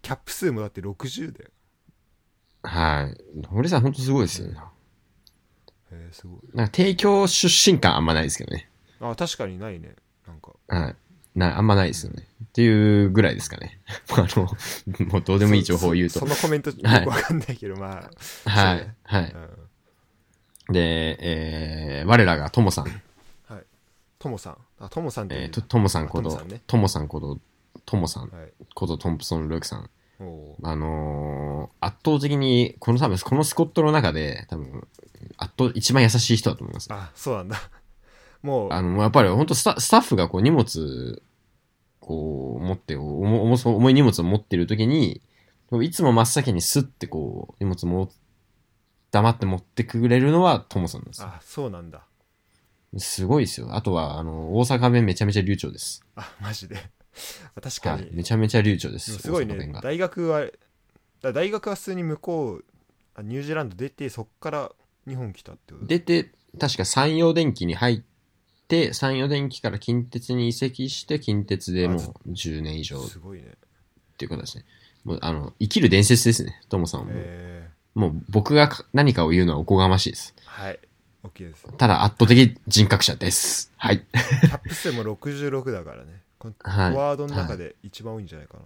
[0.00, 1.50] キャップ数もだって60だよ。
[2.62, 3.46] はい。
[3.48, 4.54] 堀江さん本当すごいですよね。
[4.54, 4.62] へ
[5.92, 6.40] えすごい。
[6.54, 8.70] なんか提供出身感あんまないですけどね。
[9.00, 9.94] あ、確かにないね。
[10.26, 10.52] なんか。
[10.68, 10.96] はい。
[11.34, 12.26] な、あんまないですよね。
[12.44, 13.80] っていうぐらいですかね。
[14.16, 14.44] あの、
[15.06, 16.20] もうどうでもいい情報を言うとそ。
[16.26, 18.10] そのコメントよくはいわかんないけど、ま
[18.46, 18.94] あ、はいね。
[19.04, 19.32] はい。
[19.32, 19.68] うん
[20.70, 21.16] で、
[22.00, 23.02] えー、我らがともさん。
[24.18, 24.22] はい。
[24.22, 24.56] ともさん。
[24.78, 27.38] あ、ともさんっていうえー、と、ともさんことあともさんこと、
[27.86, 28.52] ともさんはい。
[28.74, 29.90] ことトンプソン・ルークさん。
[30.62, 34.88] あのー、圧倒的に、この多分、このスコットの中で、多分、
[35.36, 36.88] 圧倒、一番優しい人だと思います。
[36.90, 37.56] あ、そうなんだ。
[38.42, 41.22] もう、あの、やっぱり本当スタスタッフがこう荷物、
[42.00, 45.20] こう持って、重重い荷物を持ってる時に、
[45.82, 48.10] いつも真っ先にスッてこう、荷物も
[49.10, 51.28] 黙って持ってくれるのはトモさんですよ。
[51.28, 52.07] あ、そうなんだ。
[52.96, 53.74] すごいですよ。
[53.74, 56.02] あとは、あの、大阪弁めちゃめちゃ流暢です。
[56.16, 56.76] あ、マジで。
[57.60, 58.02] 確かに。
[58.02, 58.10] はい。
[58.14, 58.94] めちゃめちゃ流暢で。
[58.94, 60.46] ですもすごいね大学は、
[61.20, 62.64] だ大学は普通に向こう、
[63.14, 64.72] あニュージーランド出て、そっから
[65.06, 65.86] 日本来たってこと？
[65.86, 68.02] 出て、確か山陽電機に入っ
[68.68, 73.54] て、山陽電機から近鉄に移籍して、近鉄でもう10年以上っすごいね。
[74.16, 74.64] ていうことですね。
[75.04, 76.60] もう、あの、生きる伝説ですね。
[76.68, 77.12] トモさんはも
[77.94, 80.34] もう僕がか何かを言うのはおこがましいです。
[80.38, 80.78] ー、はい。
[81.28, 81.66] OK です。
[81.76, 83.72] ただ圧倒的人格者です。
[83.76, 83.98] はい。
[84.00, 86.22] キャップ数も66だからね。
[86.38, 88.58] このフはいォワードの中で一番多いんじゃないか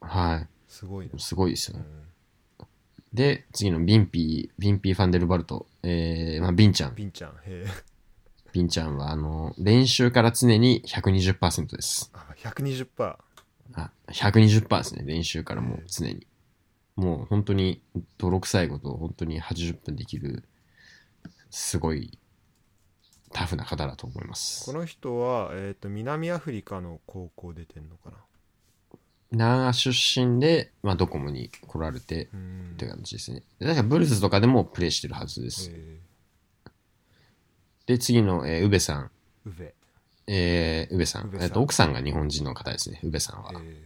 [0.00, 0.08] な。
[0.08, 1.10] はすごい。
[1.18, 1.86] すごいですようね。
[1.86, 2.66] ん、
[3.12, 5.66] で、次のビンピー、ビンピー・ファンデルバルト。
[5.82, 6.94] えー、まあ、ビンちゃん。
[6.94, 7.30] ピンちゃん。
[7.30, 7.66] へえ。
[8.52, 12.10] ビンちゃんは、あの、練習から常に120%です。
[12.14, 12.86] あ、120%。
[13.74, 15.02] あ、120%ですね。
[15.04, 16.26] 練習からもう常に。
[16.96, 17.82] もう本当に、
[18.16, 20.44] 泥臭いことを本当に80分できる、
[21.56, 22.18] すごい、
[23.32, 24.74] タフな方だと思いますこ。
[24.74, 28.10] の人は、えっ、と、南アフリカの高校出てんのか
[29.32, 29.66] な？
[29.66, 33.42] 長出身で、まあ、ドコモに来られて、うんって感じですね。
[33.58, 35.70] で確かブルズとかでもプレイしてるはずです。
[35.72, 35.98] え
[37.86, 39.10] で、次の、えー、宇部さん。
[39.46, 39.74] ー、ウベ。
[40.26, 43.52] えー、宇部さんえっと、奥さんが日本人の方ですね、宇部さんは。
[43.64, 43.82] え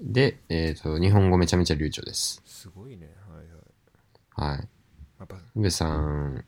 [0.00, 2.42] で、えっ、と、日本語めちゃめちゃ流暢です。
[2.46, 3.10] ー、すごいね。
[3.28, 3.42] は
[4.40, 4.56] いはい。
[4.56, 4.68] はい。
[5.18, 6.44] やっぱ、宇部さん、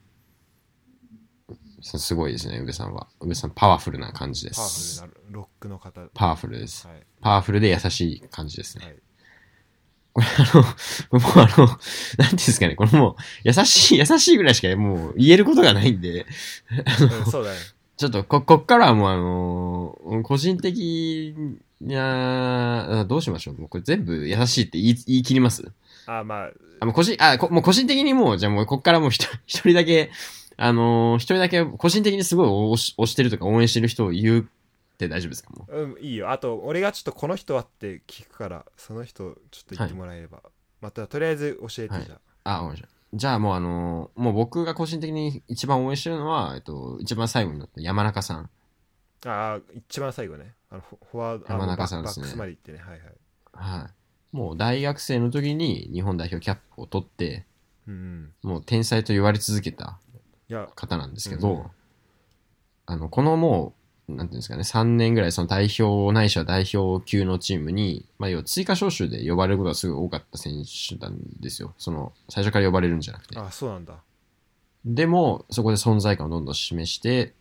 [1.82, 3.06] すごいですね、宇部さんは。
[3.20, 5.00] 宇部さん、パワフルな感じでパワす。
[5.02, 6.00] フルなロックの方。
[6.00, 6.86] はパワフルです。
[6.86, 6.90] い。
[7.20, 8.84] パワフルで優しい感じですね。
[8.84, 8.96] はい。
[10.12, 10.62] これあの、
[11.20, 13.14] もうあの、なんていうんですかね、これもう、
[13.44, 16.26] 優しい、優しいぐらいしかもう言えることがないんで、
[17.00, 17.58] うんそうだね。
[17.96, 21.34] ちょっとこ、こっからはもうあの、個人的
[21.80, 23.54] な、あどうしましょう。
[23.58, 25.62] もうこれ全部優しいって言い言い切ります？
[26.06, 26.50] あ、まあ、
[26.80, 30.10] あ、もう個人、あ、こもう個人的にもう、じゃあもうこっからもう一人 だけ、
[30.56, 35.82] あのー一人だけ個人的にすごい推し推してるとか応援してる人を言うって大丈夫ですかもう？
[35.82, 36.30] うん、いいよ。
[36.30, 40.42] あと、俺がちょっとこの人はって聞くから、その人、ちょっと言ってもらえれば。
[40.80, 42.96] また、とりあえず教えてはいじゃあ、わかりました。
[43.14, 48.50] じゃあもうあのーもう僕が個人的に一番応援してるのは、えっと、一番最後になった山中さん。
[49.24, 49.28] あ。
[49.30, 50.54] ああ、一番最後ね。
[50.70, 52.78] あのフォワード、あ山中さんバですねバックスまで行ってね。
[52.78, 53.00] はいはい。
[53.52, 53.90] はい。
[54.36, 57.46] もう大学生の時に日本代表キャップを取って、
[57.88, 57.94] うん
[58.42, 58.50] うん。
[58.50, 59.98] もう天才と言われ続けた
[60.74, 61.64] 方なんですけど、うん
[62.86, 63.74] あの、このも
[64.08, 71.74] う、なんていうんですかね、3年ぐらいその代表ないしは代表級のチームに、まあ、要は追加招集で呼ばれることがすごい多かった選手なんですよ。
[71.78, 73.38] その、最初から呼ばれるんじゃなくて。
[73.38, 73.94] あそうなんだ。
[74.84, 77.34] でも、そこで存在感をどんどん示して、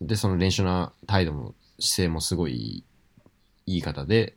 [0.00, 2.84] で、その練習の態度も、姿勢もすごい
[3.66, 4.36] いい方で。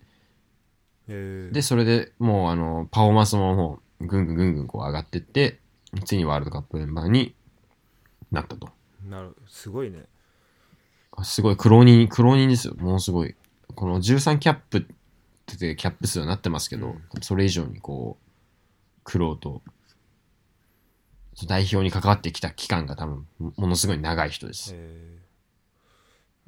[1.07, 5.59] で、それでもう、あの、パフォーマンスももう、ぐんぐんぐんぐんこう上がってって、
[6.05, 7.35] ついにワールドカップメンバーに
[8.31, 8.69] なったと。
[9.05, 10.05] うなるすごいね
[11.11, 12.75] あすごい、苦労人、苦労人ですよ。
[12.77, 13.35] ものすごい。
[13.75, 14.81] この13キャップっ
[15.57, 18.31] てキャップ数はなってますけど、うんそれ以上にこう、
[19.03, 19.61] 苦労と、
[21.47, 24.71] 代表に関わってきた期間が多分、ものすごい長い人です。
[24.75, 25.20] え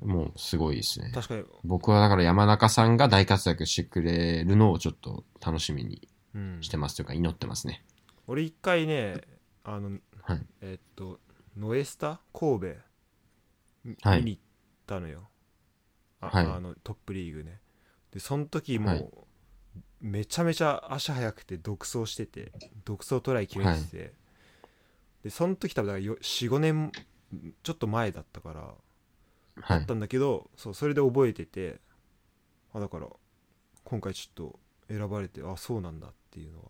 [0.04, 1.10] もうすごいですね。
[1.12, 1.14] ー、。
[1.14, 1.44] 確かに。
[1.64, 6.58] 僕はだから山中さんが大活躍してくれるのをちょっと楽しみにうん。
[6.62, 7.84] してますというか祈ってますね。
[8.28, 9.22] 俺一回ね
[9.64, 10.46] あのはい。
[10.62, 11.20] えっと
[11.58, 12.20] ノエスタ？
[12.34, 12.68] 神戸？
[13.86, 14.20] みはい。
[14.20, 14.42] 見に行っ
[14.88, 15.30] たのよ、
[16.22, 16.46] あはい。
[16.46, 17.60] あのトップリーグね。
[18.12, 19.10] でその時もう、はい。
[20.02, 22.52] めちゃめちゃ足速くて独走してて
[22.84, 24.14] 独走トライ決めてて、
[25.24, 26.92] でその時多分45年
[27.64, 28.74] ちょっと前だったから
[29.62, 29.88] はいだっ。
[29.88, 31.80] たんだけど、そうそれで覚えてて
[32.74, 33.08] あだから
[33.84, 36.66] 今回ちょっと選ばれてあそうなんだっていうのは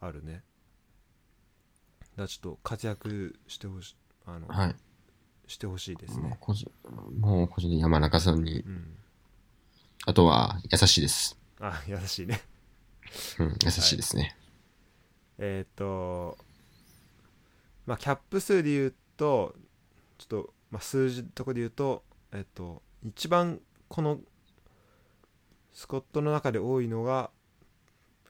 [0.00, 0.42] あるね
[2.16, 3.96] だちょっと活躍してほしい
[4.26, 4.76] あの、はい。
[5.46, 6.22] してほしいですね
[7.20, 8.96] もう個人で山中さんに、うん
[10.06, 11.38] あとは優しいです。
[11.58, 12.42] あ優しいね
[13.38, 14.36] うん、優しいですね。
[15.38, 16.36] えーっと
[17.86, 19.54] まあキャップ数で言うと
[20.18, 22.02] ちょっと、まあ、数字のとこで言うと
[22.32, 24.18] えっと一番この
[25.72, 27.30] スコットの中で多いのが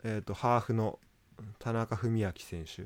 [0.02, 0.98] えーっとハーフの
[1.58, 2.82] 田中史明選手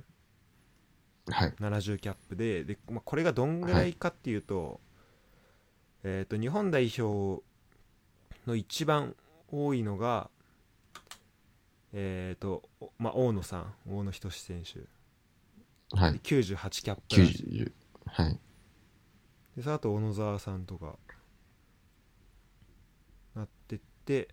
[1.32, 1.54] はい。
[1.58, 4.80] 70キャップでで、まあ、これがどんぐらいかっていうと,、
[6.04, 7.42] えー、と日本代表
[8.46, 9.16] の一番
[9.50, 10.30] 多いのが
[11.92, 14.86] えっ、と、おまあ、大野さん大野仁選手で
[15.94, 16.20] はい。
[16.22, 17.72] 98キャップらしい90。
[18.06, 18.38] はい。
[19.58, 20.94] でさあと小野沢さんとか
[23.34, 24.28] なってって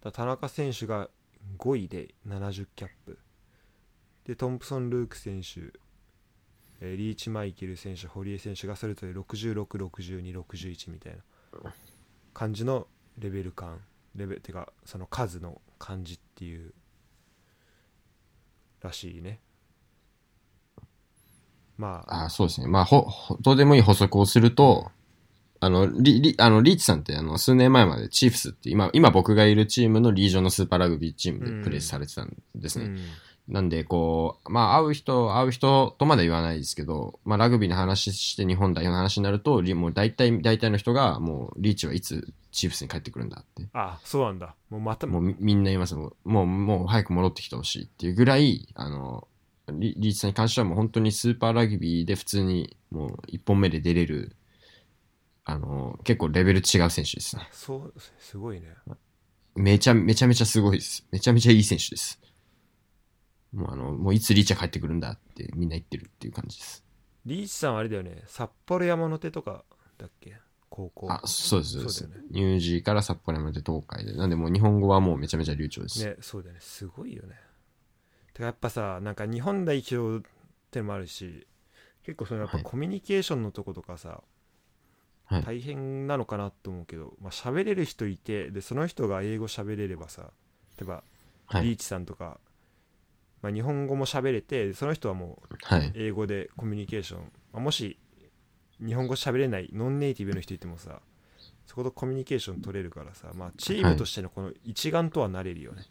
[0.00, 1.10] だ田中選手が
[1.58, 3.18] 5位で70キャップ。
[4.24, 5.72] でトンプソン・ルーク選手
[6.80, 11.72] えリーチマイケル選手堀江選手がそれぞれ666261みたいな
[12.32, 12.86] 感じの
[13.18, 13.80] レベル感。
[14.14, 16.72] レベルてかその数の感じっていう
[18.80, 19.40] らしいね。
[21.78, 22.66] まああそうですね。
[22.66, 24.90] まあ、ほ、ほどうでもいい補足をすると、
[25.60, 32.86] あの、リ、リ、あの、リーチさんって、あの、数年前までチーフスって、今、今僕がいるチームのリージョンのスーパーラグビーチームでプレーされてたんですね。
[32.86, 32.98] うん
[33.48, 43.66] なんで、こう、まあ、会う人、会う人とまで言わないですけど、まあ、ラグビーの話して日本代表の話になると、リもう大体、大体の人が、もう、リーチはいつチーフスに帰ってくるんだって。
[43.72, 49.26] あそうなんだもうまたもうみみんな言いますもう、もう、もう早く戻ってきてほしいっていうぐらい、あの、
[49.72, 54.36] リリーチさんに関してはもう本当にスーパーラグビーで普通にもう一本目で出れる、
[55.44, 57.48] あの、結構レベル違う選手ですね。
[57.52, 58.74] そうすごいね
[59.54, 61.06] めちゃめちゃめちゃすごいです。
[61.10, 62.20] めちゃめちゃいい選手です。
[63.52, 66.84] もうあの、もういつリーチが帰ってくるんだってみんな言ってるっていう感じです。
[67.26, 69.64] リーチさんはあれだよね札幌山手とか
[69.96, 70.36] だっけ？
[70.70, 72.06] 高校あ、そうです、そうです。
[72.06, 74.12] ねニュージーから札幌まで東海で。
[74.12, 76.04] なんでもう日本語はもうめちゃめちゃ流暢です。
[76.04, 77.34] ねそうだよねすごいよね
[78.38, 80.30] てかやっぱさなんか日本代表っ
[80.70, 81.46] てのもあるし
[82.04, 84.22] 結構そのやっぱはいコミュニケーションのとことかさ、
[85.24, 90.30] はい大変なのかなと思うけど、まあ喋れる人いてでその人が英語喋れればさ
[90.78, 91.02] 例えば
[91.46, 91.64] はい。
[91.64, 92.38] リーチさんとか、
[93.42, 95.92] まあ、日本語も喋れてその人はもうはい。
[95.94, 97.20] 英語でコミュニケーション、
[97.52, 97.98] まあもし
[98.84, 101.00] 日本語喋れないノンネイティブの人いてもさ
[101.66, 105.86] そことコミュニケーション取れるからさ、まあ、チームとしてのこの一丸とはなれるよね、はい。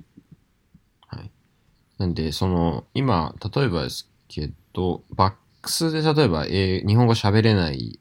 [1.98, 8.00] なんで、その、今、例えばですけど、バックスで例えば、えー日本語喋れない、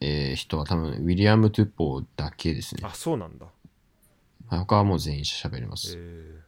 [0.00, 2.82] えー人は多分、ウィリアム・トゥッポーだけですね。
[2.84, 3.46] あそうなんだ
[4.48, 5.94] はい他はもう全員喋れます。
[5.96, 6.40] え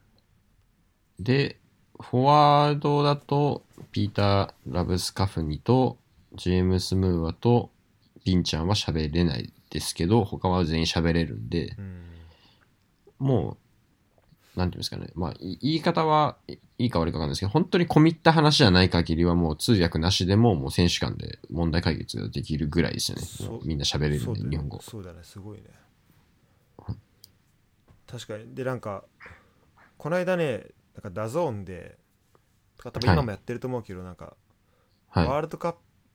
[1.19, 1.59] で、
[2.01, 3.63] フォワードだと、
[3.93, 5.99] ピーター・ラブスカフニと、
[6.35, 7.71] ジェームス・ムーアと、
[8.25, 12.01] ビンちゃんは喋れないですけど、他は全員喋れるんで、ーうん
[13.19, 13.57] もう、
[14.57, 15.09] なんていうんですかね。
[15.15, 23.23] まあ、い言い方はいいいか悪いかわかんないですけど、本当に込み入った話じゃない限りはもう通訳なしでももう選手間で問題解決ができるぐらいですよね。
[23.23, 24.81] そうみんな喋れるんで、日本語。
[24.83, 25.65] そうだねすごいね
[28.07, 29.05] 確かにでなんか
[29.97, 31.97] この間ねなんか DAZN で
[32.83, 34.35] 多分今もやってると思うけど、なんか、
[35.11, 35.27] はい。
[35.27, 35.75] ワールドカッ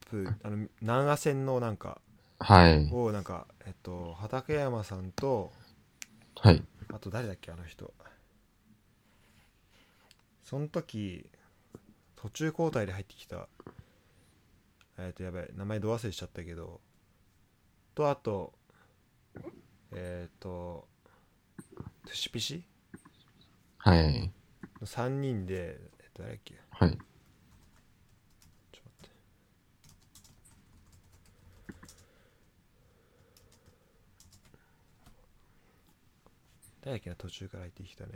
[0.10, 2.02] プあの南ア戦のなんか
[2.40, 2.90] はい。
[2.92, 5.52] をなんかえっと畠山さんと
[6.42, 6.62] はい。
[6.94, 7.94] あと誰だっけあの人
[10.46, 11.28] その時
[12.16, 13.50] 途中交代で入ってきた
[15.00, 16.80] えっ、ー、とやばい名前ど忘れしちゃったけど
[17.96, 18.54] とあと
[19.92, 20.88] えっ、ー、と
[22.06, 22.64] トゥシピシ？
[23.80, 24.32] はい。
[24.84, 26.56] 3人でえっ、ー、と誰っけ？
[26.70, 26.98] はい。
[36.84, 38.12] 誰っけな途中から入ってきたね。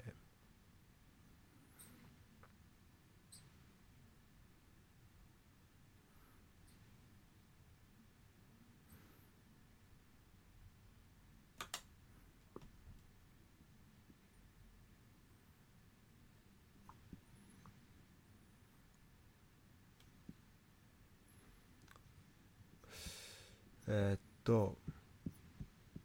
[23.89, 24.77] えーっと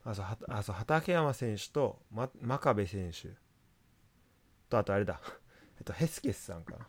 [0.04, 3.28] あそうはあそう畠山選手と、ま、真壁選手。
[4.68, 5.20] とあとあれだ。
[5.78, 6.88] えっとヘスケスさんかな。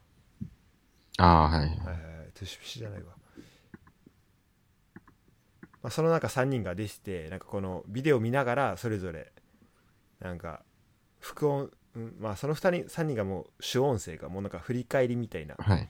[1.18, 1.70] ああ、はい。
[1.70, 1.78] はい。
[1.78, 3.14] はいはいトゥシピシじゃないわ、
[5.82, 9.32] まあ、そのなんか3人が出ててなんかこのビデオ見ながらそれぞれ
[10.20, 10.66] なんか
[11.22, 15.56] 副音うんまあその2人3人がもう主音声がもうなんか振り返りみたいな。
[15.58, 15.90] はい。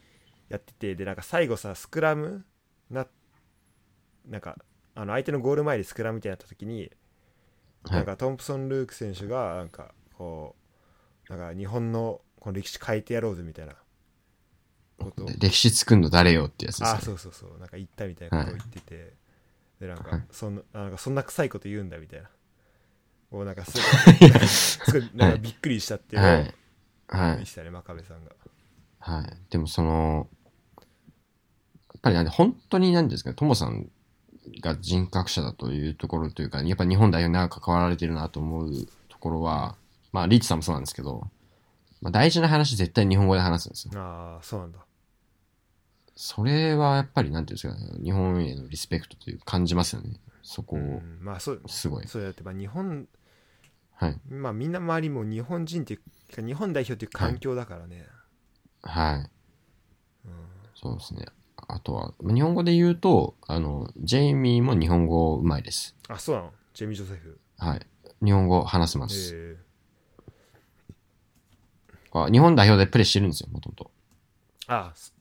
[0.49, 2.45] やっててでなんか最後さスクラム
[2.91, 3.07] な
[4.27, 4.55] なんか
[4.95, 6.91] あの相手のゴール前でスクラムみたいになった時に、
[7.83, 10.55] はないんかトンプソン・ルーク選手がなんかこ
[11.29, 13.75] うなんか日本のこの歴史変えてやろうぜみたいな。
[14.97, 15.29] ことを。
[15.39, 17.01] 歴史作るの誰よってやつですあね。
[17.01, 17.57] そうそうそう。
[17.59, 19.13] なんか言ったみたいなことを言ってて、
[19.79, 20.19] でなんはい。
[20.19, 22.29] かそんななんかそんな臭いこと言うんだみたいな。
[23.31, 26.55] こうなんかすごい すごいなんかびっくりしたっていうのをはい。
[27.07, 27.39] はい。
[27.39, 28.31] 見せたね真壁さんが。
[28.99, 29.37] はい。
[29.49, 30.27] でもその、
[31.93, 33.89] やっぱりなんで、本当になんですかね、トモさん
[34.61, 38.71] が人格者だというところというか、やっぱ日本代表に長く関わられてるなと思う
[39.09, 39.75] ところは、
[40.11, 41.27] まあ、リーチさんもそうなんですけど、
[42.01, 43.91] まあ、大事な話絶対日本語で話すんですよ。
[43.95, 44.79] ああそうなんだ
[46.15, 50.19] それはやっぱりなんていうんですか、日本へのリスペクトという感じますよね。
[50.43, 52.07] そこを、うんまあそうすごい。
[52.07, 53.07] そうやってまあ日本
[53.95, 54.19] はい。
[54.29, 58.05] まあみんな周りも日本人っていうか日本代表っていう環境だからね、
[58.83, 59.15] はい。
[59.15, 59.29] うん
[60.75, 61.25] そうですね。
[61.67, 65.95] あとは、まあ日本語で言うと、あの、ジェイミーも日本語うまいです。
[66.07, 66.53] あそうなの？
[66.73, 67.39] ジェミー・ジョセフ？
[67.57, 67.87] はい。
[68.23, 69.31] 日本語話せます。
[69.33, 69.57] え
[72.17, 73.91] あ日本代表でプレーしてるんですよ、もともと。
[74.67, 75.13] ー、あす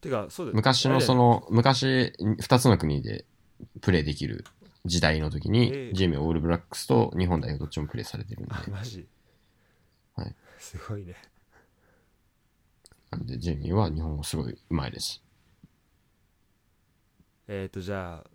[0.00, 3.26] てかそうだ昔のその、昔、二つの国で
[3.82, 4.46] プレーできる
[4.86, 9.06] 時代の時に、ええジェイミーはオールブラックスと日本代表どっちもプレーされてるんで、あマジ？
[10.16, 11.14] はいすごいね
[13.10, 15.22] なんでジェイミーは日本語すごいうまいです。
[17.52, 18.30] えっ、ー、とじゃあ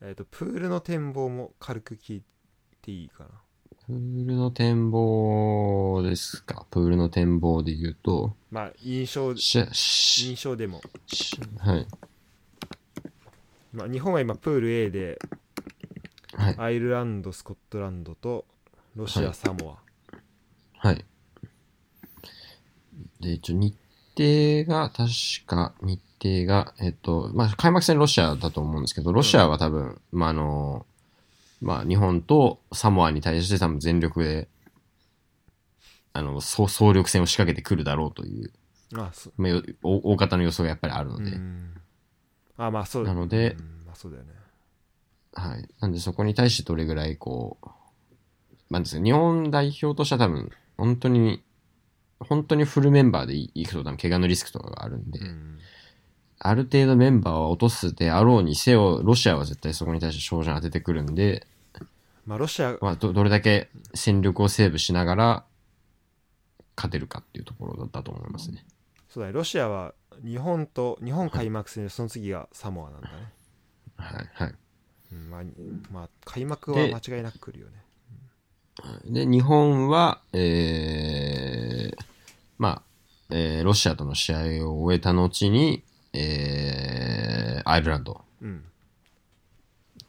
[0.00, 2.22] えっ、とプールの展望も軽く聞い
[2.80, 3.30] ていいかな？
[3.88, 6.64] プールの展望ですか？
[6.70, 11.86] プールの展望で言うと、まあ印象印象でも、しはい。
[13.72, 15.18] まあ、日本は今プール A で
[16.34, 16.54] はい。
[16.58, 18.44] アイルランドスコットランドと
[18.94, 19.76] ロシア、はいサモ
[20.78, 21.04] はい。
[23.20, 23.74] で、一応日
[24.18, 25.10] 程が、確
[25.46, 30.86] か日程が、えっと、まあ、開幕戦ロシアだと思うんですけど、ロシアは多分、まあ、あの、
[31.60, 34.48] まあ、日本とサモアに対して多分全力で、
[36.12, 38.52] あの、総総力戦を仕掛けてくるだろうという、
[38.96, 41.74] アあそまあ、よ大大方の予想がやっぱりあるのうで、ん。
[42.56, 43.04] あまあそう。
[43.04, 44.30] なのでうんまあそうだよね。
[45.34, 45.68] はい。
[45.80, 47.68] なんでそこに対してどれぐらいこう、
[48.70, 51.42] なんですか、日本代表としては多分、本当に、
[52.20, 55.58] 本当にフルメンバーでいくと多分怪我のリスクとかがあるんで、うん
[56.40, 61.46] ある程度メンバーを落とすであろうにせよ、ロシアは絶対そこに対して照準当ててくるんで、
[62.26, 65.44] まあロシアまあ、どどれだけ戦力をセーブしながら
[66.76, 68.64] 勝てるかっていうところだったと思いますね。
[69.08, 69.94] そうだねロシアは
[70.24, 73.14] 日本と日本開幕戦でその次がサモアなんだね、
[73.96, 74.30] はい。
[74.32, 74.54] はい。
[75.12, 75.42] うんまあ、
[75.90, 77.72] まあ開幕は間違いなく来るよね
[79.06, 81.57] で、日本は、えー、
[82.58, 82.82] ま
[83.30, 85.82] あ、えー、ロシアとの試合を終えた後に、
[86.12, 88.20] えー、アイルランド。
[88.42, 88.64] うん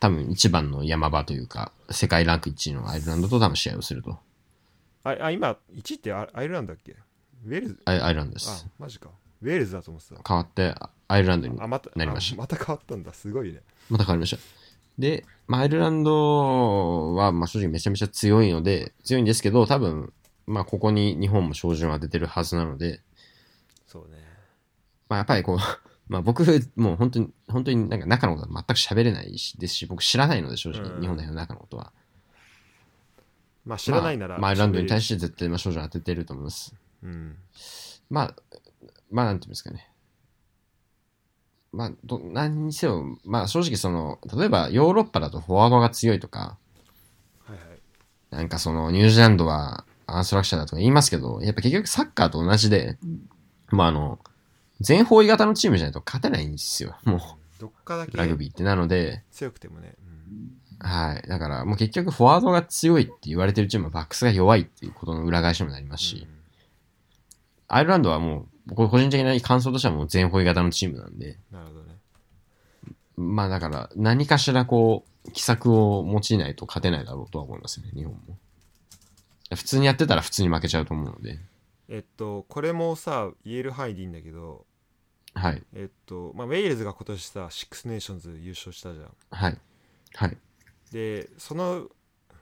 [0.01, 4.17] 多分一番の山場というか、世界ランク1位のアイルランドと多分試合をすると。
[5.03, 6.95] ああ今1位ってアアイルランドだっけ？
[7.45, 7.79] ウェールズ？
[7.83, 8.65] アイアイルランドであす。
[8.79, 9.09] マジか
[9.41, 14.41] ウェールズだと思ってた変わって、あアイルランドにあまたなりましたあまた変わったんだすごいねまた変わりました。
[14.97, 20.13] で、まあ、アイルランドは、まあ、正直めちゃめちゃ強いので、強いんですけど、多分、
[20.49, 23.01] まあ、ここに日本も照準を当ててるはずなので、
[23.85, 24.17] そうね。
[25.07, 25.57] まあ、やっぱりこう、
[26.11, 26.43] まあ、僕、
[26.75, 31.01] もう本当に、本当になんか中のことは全く喋れないしですし、僕知らないので、正直、うん。
[31.01, 31.93] 日本代表の中のことは。
[33.63, 36.71] まあ知らないなら、まあ、まあアイルランドに対しして絶対、まあ、照準を当ててると思います。
[36.71, 37.37] てうん。
[38.09, 38.35] まあ、
[39.11, 39.91] まあ、なんていうんですかね。
[41.71, 46.57] まあ、ど、何にせよ、まあ、正直その、例えばヨーロッパだとフォワードが強いとか、
[47.45, 47.79] はいはい。
[48.31, 49.85] なんかその、ニュージーランドは
[50.17, 52.97] アンストラクチャーだとか言いますけど、やっぱ結局サッカーと同じで、
[53.69, 54.19] まああの、
[54.81, 56.95] 全方位型のチームじゃないと勝てないんですよ。
[57.03, 57.19] も
[57.59, 58.63] どっかだう、けラグビーって。
[58.63, 61.27] なので、強くてもね、うんはい。
[61.27, 66.27] だから、もう結局フォワードが強いって言われてるチームはバックスが弱いっていうことの裏返しにもなりますし、
[67.67, 71.95] アイルランドはもう、僕個人的な感想としてはもう全方位型のチームなんで、なるほどね
[73.17, 78.37] まあだから、何かしらこう、奇策を用いないと勝てないだろうとは思いますね、日本も。
[79.55, 81.39] 普通にやってたら普通に負けちゃうと思うので、
[81.87, 84.65] えっとこれもさ言える範囲でいいんだけど
[85.33, 85.63] はい。
[85.73, 89.57] えっとまあウェールズが今年さシックスネーションズ優勝したじゃんはい。
[90.15, 90.37] はい。
[90.91, 91.87] でその、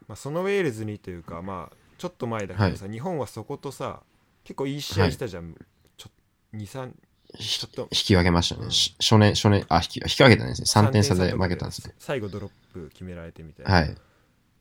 [0.08, 4.02] まあ、そのウェールズにというかまあちょっと前だけどさ、日本はそことさ
[4.44, 5.56] 結構いい試合したじゃん、
[5.98, 6.10] ちょ
[6.54, 6.92] 23
[7.36, 8.66] ひちょっと引き分けましたね。
[8.66, 10.88] うんし初年、初年、あ、引き引き分けたんですね。
[10.88, 11.94] 3点差で負けたんですね。
[12.00, 13.96] 最後ドロップ決められてみたいな、はい。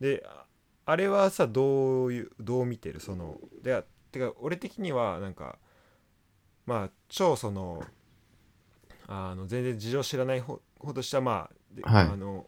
[0.00, 0.26] で
[0.86, 3.00] ああれはさどういうどう見てる？
[3.00, 5.58] そのでてか俺的にはなんか
[6.64, 7.86] まあ超その
[9.08, 12.08] あの全然事情知らないほほどしたまあではい。
[12.08, 12.46] あの、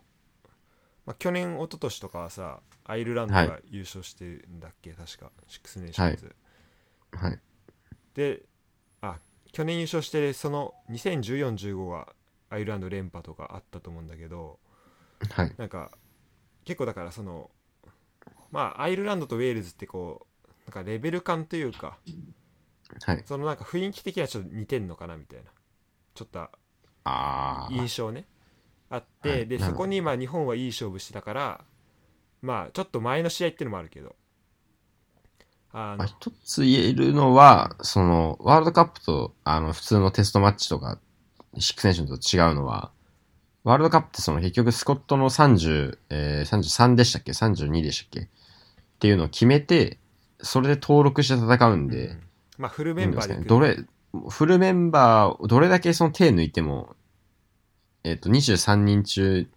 [1.07, 3.49] まあ、去年一昨年とかはさアイルランドはい。
[3.49, 6.35] が優勝してるんだっけ、確かシックスネーションズ、
[7.13, 7.39] はい。
[8.15, 8.43] で
[9.03, 9.19] あ
[9.53, 12.09] 去年優勝してその2014-15は
[12.51, 14.59] アイルランド連覇とかあったと思うんだけど
[15.31, 15.55] はい。
[15.59, 15.91] なんか
[16.65, 17.51] 結構だからその
[18.51, 21.99] まあアイルランドとウェールズってこうなんかレベル感というか
[23.05, 23.23] はい。
[23.27, 25.51] そのなんか雰囲気的にはちょっと似てんのかなみたいな
[26.15, 26.51] ちょっとあ
[27.05, 27.69] あ。
[27.71, 28.27] 印象ね
[28.91, 31.65] あって、ではいなるほどそこにまあ日本はいい勝負してたから
[32.43, 34.17] まあちょっと前の試合っていうのもあるけど
[35.73, 40.99] あのまあ、一つ言えるのは、その、ワールドカップと、あの、普通のテストマッチとか、
[41.59, 42.91] シックスネーションと違うのは、
[43.65, 48.29] ワールドカップってその結局スコットの30、えー、33でしたっけ ?32 でしたっけ？
[48.99, 49.99] っていうのを決めて、
[50.41, 52.23] それで登録して戦うんで、うん。
[52.59, 53.45] まあフルメンバーでね。
[53.45, 53.77] どれ、
[54.29, 56.97] フルメンバーをどれだけその手抜いても、
[58.03, 59.49] えっ、と、23人中、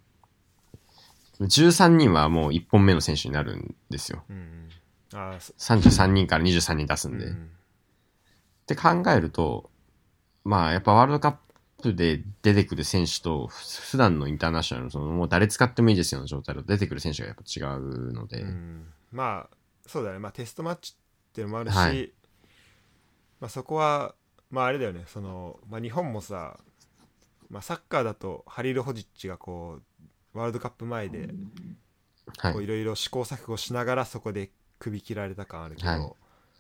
[1.39, 4.23] 13人はもう1本目の選手になるんですよ。
[4.29, 4.69] うんうん。
[5.13, 7.25] あーそ33人から23人出すんで。
[7.25, 7.49] っうん。
[8.67, 9.71] て考えると、
[10.43, 11.35] まあやっぱワールドカッ
[11.81, 19.57] プで出てくる選手と、ふ普段のインターナショナルのそのもう誰使ってもいいですよの状態だと出てくる選手がやっぱ違うので、うんまあ
[19.88, 20.20] そうだね。
[20.20, 22.12] まあテストマッチっていうのもあるし、はい。
[23.39, 24.16] まあ、そこは
[24.49, 25.05] まああれだよね。
[25.07, 26.59] その、まあ、日本もさ、
[27.49, 29.80] まあ、サッカーだとハリル・ホジッチがこ
[30.34, 31.34] うワールドカップ前で
[32.38, 32.53] はい。
[32.53, 35.99] こういろいろ試行錯誤しながらそこで首切られた感あるけど、はい。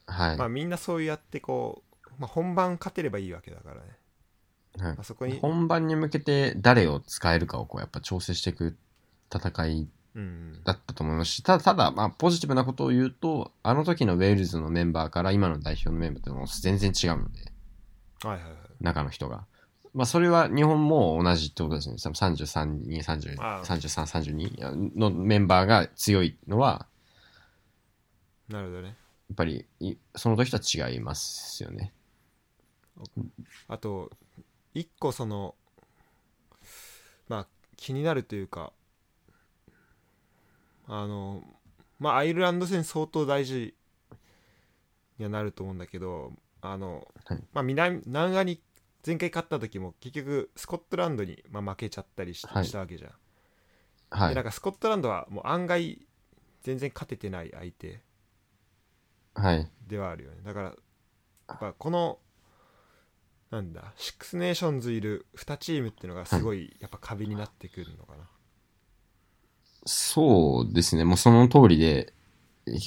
[0.07, 0.37] はい。
[0.37, 3.81] まあ、みんなそうやってこう、まあ、本番勝てればいいわけだからね、
[4.77, 4.95] はい。
[4.95, 8.77] まあ、そこに、本番に向けて誰を使えるかをこうやっぱ調整していく
[9.33, 9.89] 戦いうん
[10.63, 17.51] だったと思いますし、ただ、ただ、まあ、ポジティブなことを言うと、あの時のウェールズのメンバーから今の代表のメンバーって全然違うので、
[18.23, 19.45] はいはいはい中の人が。
[19.93, 21.97] まあ、それは日本も同じってことですね。
[22.01, 26.87] 多分33人、30ああ33、32のメンバーが強いのは、
[28.47, 28.93] なるほどねや
[29.33, 31.93] っぱりい、その時とは違いますよね。
[33.67, 34.11] あと
[34.73, 35.55] 一個その
[37.29, 37.47] まあ
[37.77, 38.73] 気になるというか
[40.93, 41.41] あの
[41.99, 43.73] まあアイルランド戦相当大事
[45.17, 47.43] にはなると思うんだけどあの、はい。
[47.53, 48.61] まあ南南アに
[49.05, 53.11] 前回勝った時も結局スコットランドに、まあ、負けちゃったりし,、たわけじゃん、
[54.09, 54.29] はい。
[54.29, 54.43] でなん。
[54.43, 56.05] かスコットランドはもう案外
[56.61, 58.01] 全然勝ててない相手。
[59.33, 59.71] はい。
[59.87, 60.41] ではあるよね。
[60.43, 60.75] だから
[61.47, 62.19] やっぱこの
[63.49, 66.75] なんだシックスネーションズいる2チームっていうのがすごい。
[66.79, 68.29] やっぱ壁になってくるのかな、
[69.85, 71.03] そうですね。
[71.03, 72.13] もうその通りで、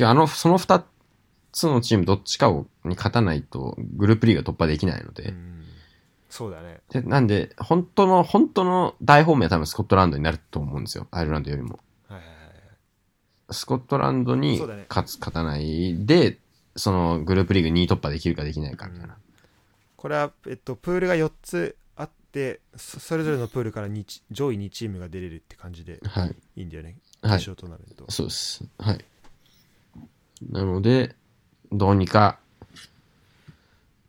[0.03, 0.85] あの、その二
[1.53, 5.55] つのチームどっちかをに勝たないとグループリーグが突破できないので、うん
[6.35, 11.07] そうだねで、なんで、本当の、本当の大本命は多分スコットランドになると思うんですよ。
[11.13, 11.79] アイルランドよりも。
[12.09, 12.35] はいはいはい
[13.53, 16.39] スコットランドに勝つ、勝たないで、
[16.75, 19.17] そのグループリーグ2位突破できるかできないかみたいな。
[19.95, 21.77] これは、えっと、プールが4つ
[22.41, 26.37] あってそそれぞれのプールから2チ上位2チームが出れるって感じではい。
[26.57, 28.65] いいんだよねはい決勝トーナメント、そうです。
[28.79, 29.05] はい。
[30.51, 31.15] なので、
[31.73, 32.39] どうにか、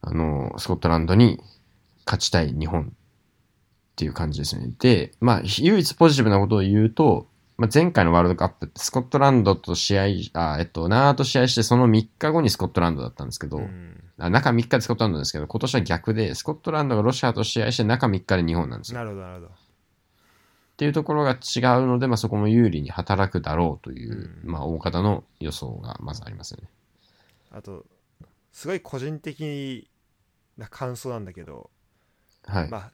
[0.02, 1.40] あの、スコットランドに
[2.06, 2.88] 勝ちたい日本っ
[3.96, 4.74] ていう感じですね。
[4.80, 7.28] で、まあ、唯一ポジティブなことを言うと、
[7.58, 10.04] まあ、前回のワールドカップってスコットランドと試合、
[10.34, 19.00] あ、えっと、ナーと試合してその3日後にスコットランドだったんですけど、うんあ中3日でスコットランドですけど、今年は逆で、スコットランドがロシアと試合して中3日で日本なんですよ。
[19.00, 21.38] なるほどなるほどっていうところが違う
[21.88, 26.70] ので、まあ、そこも有利に働くだろうという、うんまあ、大方の予想がまずありますよね。
[27.52, 27.86] あと
[28.52, 29.90] すごい個人的
[30.58, 31.70] な感想なんだけど、
[32.46, 32.70] はい。
[32.70, 32.92] まあ、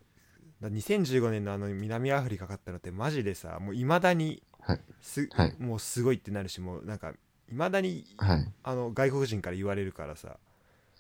[0.62, 7.14] だ2015年のあの南アフリカ勝ったのってマジでさもういまだにはいすはいもうすごいってなるしもうなんか
[7.52, 8.54] いまだにはい。
[8.64, 10.38] あの外国人から言われるからさ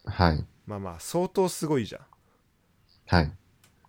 [0.05, 0.45] はい。
[0.65, 2.01] まあまあ相当すごいじゃん
[3.07, 3.31] はい。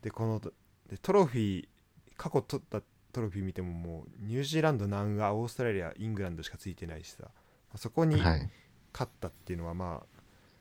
[0.03, 1.68] でこのでトロフィー
[2.16, 7.29] 過去取ったトロフィー見てももうニュージーランド南アオーストラリアイングランドしかついてないしさ
[7.77, 8.51] そこにはい。
[8.93, 10.03] 勝ったっていうのはま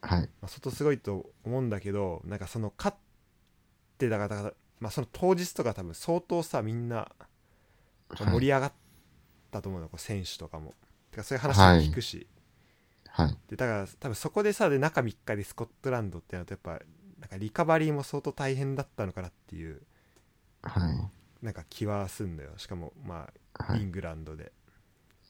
[0.02, 0.22] あ、はい。
[0.22, 2.98] まあ、相当すごいと思うんだけどなんかその勝っ
[3.98, 7.12] てだからだから、まあ、その当日とか多分相当さみんな
[8.16, 8.72] 盛り上がっ
[9.52, 10.74] たと思うの、こう選手とかも
[11.12, 12.28] てかそういう話も聞くし、
[13.10, 13.38] はい。
[13.50, 16.84] でだから多分そこでさで中3日でスコットランドってなるとやっぱ
[17.20, 19.82] なんかリカバリーも相当大変だったのかなっていう
[20.64, 21.46] はい。
[21.46, 23.82] なんか気はすんだよしかもまあはい。
[23.82, 24.52] イングランドで、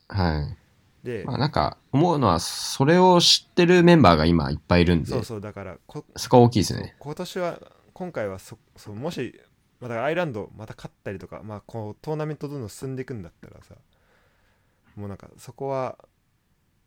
[0.08, 0.58] はい。
[1.04, 6.96] で、まあなんか、思うのは、それを知ってるメンバーが今いっぱいいるんで、そうそうだからこそこは大きいですね。
[7.00, 7.60] 今年は
[7.94, 9.40] 今回はそそうもし、
[9.80, 13.76] まあ、だからアイルランドまた勝ったりとか、まあ、こうトーナメントどんどん進んでいくんだったらさ
[15.02, 15.98] もうなんかそこは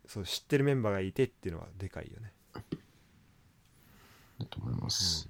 [0.07, 2.33] そう知ってるメンバーがいてっていうのはでかいよね
[4.39, 5.29] だと思います。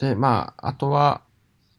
[0.00, 1.22] で、まあ、あとは、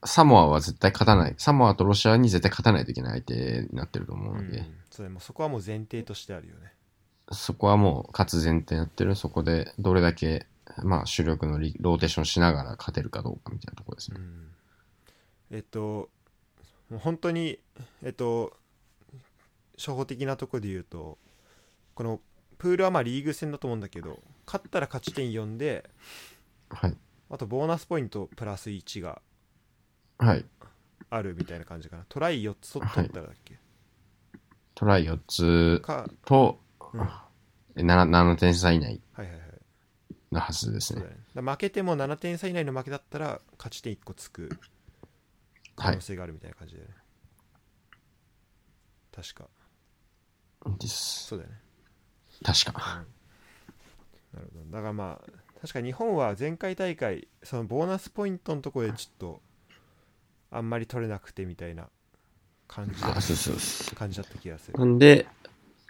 [0.04, 1.34] サモアは絶対勝たない。
[1.38, 6.72] サモアとロシアに絶対勝たないといけない相手になってると思うので、うんそれもうそこはもう前提としてあるよね
[7.30, 9.14] そこはもう勝つ前提になってる。
[9.14, 10.46] そこでどれだけ、
[10.82, 14.16] まあ、主力のリローテーションしながら勝てるかどうかみたいなところですね。
[14.18, 14.46] うん
[15.52, 16.08] えっと
[16.90, 17.58] もう本当に
[18.02, 18.56] えっと
[19.80, 21.16] 初歩的なところで言うと
[21.94, 22.20] この
[22.58, 25.88] プールはまあリーグ戦だと思うんだけど勝ったら勝ち点4で
[26.68, 26.96] はい。
[27.30, 29.22] あとボーナスポイントプラス1が
[30.18, 30.44] はい。
[31.08, 32.04] あるみたいな感じかな。
[32.08, 33.58] トライ4つ取ったらだっけ、
[34.74, 36.60] トライ4つか、と、
[36.92, 37.26] うん、は
[37.76, 39.40] いえ 7, 7点差以内はいはい
[40.30, 41.14] のはずですねそうだ。
[41.14, 41.20] ね。
[41.34, 44.50] だから負けても7点差以内の負けだったら勝ち点1個つく
[45.74, 46.94] 可能性があるみたいな感じだよね、
[49.12, 49.48] 確か
[50.78, 51.26] です。
[51.28, 51.56] そうだよね
[52.42, 53.04] 確か。
[54.32, 55.30] なるほどだからまあ
[55.60, 59.40] 確か日本は前回大会そのボーナスポイントのところでちょっと
[60.50, 61.88] あんまり取れなくてみたいな
[62.66, 63.08] 感じだ。
[63.94, 65.26] 感じだった気がするなんで、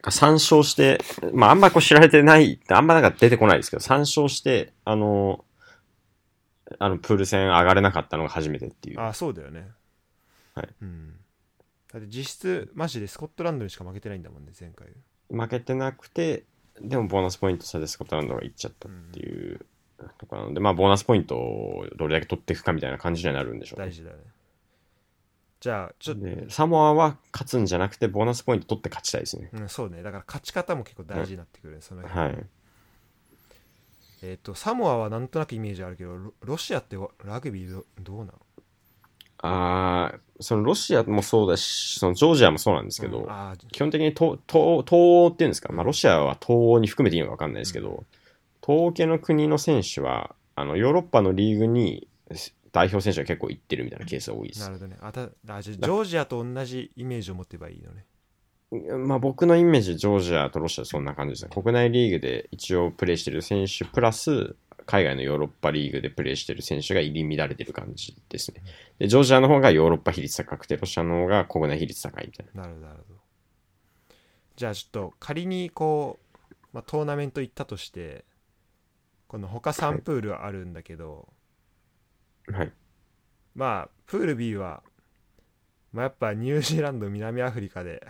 [0.08, 1.00] 参照して、
[1.32, 5.44] まああんまこう知られてない、あんまなんか出てこないですけど、参照して、あの、
[6.78, 9.00] あの、プール戦上がれなかったのが初めてっていう。
[9.00, 9.68] あそうだよね
[10.54, 11.14] はいうん
[11.92, 14.88] だって実質マジでスコットランドにしか負けてないんだもんね前回。
[15.30, 16.44] 負けてなくて、
[16.80, 19.66] でもボーナスポイント差でスコットランドが行っちゃったっていう
[20.18, 24.22] ところなので、まあボーナスポイントをどれだけ取っていくかみたいな感じにはなるんでしょうね、大事だよね。
[25.60, 29.50] じゃあちょっと、で、サモアは勝つんじゃなくて、ボーナスポイント取って勝ちたいですね。
[29.52, 30.02] うん、そうね。
[30.02, 32.18] だから勝ち方も結構大事になってくるね、その辺。
[32.18, 32.46] はい。
[34.22, 38.32] えっ、とサモアはなんとなくイメージあるけどロロシアってわラグビーどどうなの？
[39.42, 48.04] ああ、そのロシアもそうだし、そのジョージアもそうなんですけど、うんあ基本的に東東東欧っていうんですか、まあ、ロシアは東欧に含めていいのか分かんないですけど、
[48.64, 52.06] 東欧系の国の選手はあのヨーロッパのリーグに
[52.72, 54.60] 代表選手が結構行ってるみたいなケースが多いです。
[54.60, 58.04] なるほどねあたあジョージアと同じイメージを持ってばいいのね
[58.70, 61.50] まあ、僕のイメージ、ジョージアとロシアはそんな感じですね。
[61.52, 64.54] 国内リーグで一応プレーしてる選手プラス、
[64.90, 68.60] 海外のヨーロッパリーグでプレーしてる選手が入り乱れてる感じですね。
[68.98, 72.62] で、ジョージアの方がヨーロッパ比率高くて、ロシアの方が国内比率高いみたいな。
[72.62, 73.20] なるほどなるほど
[74.56, 78.24] じゃあちょっと仮にこう、まあ、トーナメント行ったとして
[79.28, 81.28] この他3プールあるんだけど、
[82.52, 82.72] はい。
[83.54, 84.82] まあプール B は、
[85.92, 88.04] まあ、やっぱニュージーランド南アフリカで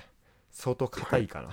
[0.50, 1.50] 相当硬いかな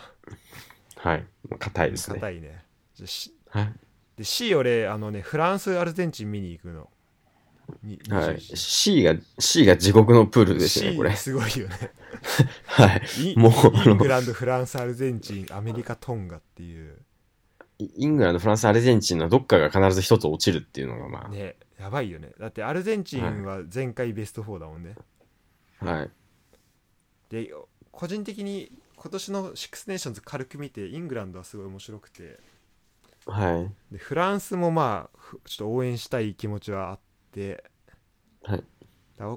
[0.95, 1.19] はい。
[1.49, 2.15] もう硬いですね。
[2.15, 2.63] 硬いね
[2.95, 3.73] じゃあしはい。
[4.18, 6.89] で C 俺あのねフランスアルゼンチン見に行くの
[7.84, 8.35] にはい。
[8.38, 11.15] 21 C が、C が地獄のプールですね、これ。
[11.15, 11.91] すごいよね
[12.65, 13.34] はい。
[13.34, 13.52] イもう
[13.89, 16.98] イングランドフランスアルゼンチンアメリカトンガっていう
[17.80, 24.95] イイングランド、フランス、アルゼンチンのどっかが必ず一つ落ちるっていうのが、まねやばいよねだってアルゼンチンは前回ベスト4だもんね、
[25.80, 26.10] あ、はい。
[27.30, 27.53] で
[27.91, 32.39] 個人的に今年のシックスネーションズ軽く見てイングランドはすごい面白くて
[33.27, 33.93] はい。
[33.93, 36.99] でフランスもまあふちょっと応援したい気持ちはあっ
[37.31, 37.63] て
[38.43, 38.63] はい。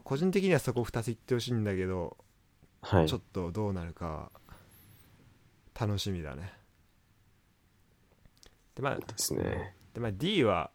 [0.05, 2.17] 個人的にはそこ2つ行ってほしいんだけど、
[2.83, 3.19] はいちょ。
[3.19, 4.31] っとどうなるか
[5.79, 6.53] 楽しみだね
[8.75, 9.75] でまあですね。
[9.95, 10.71] で、まあ、D は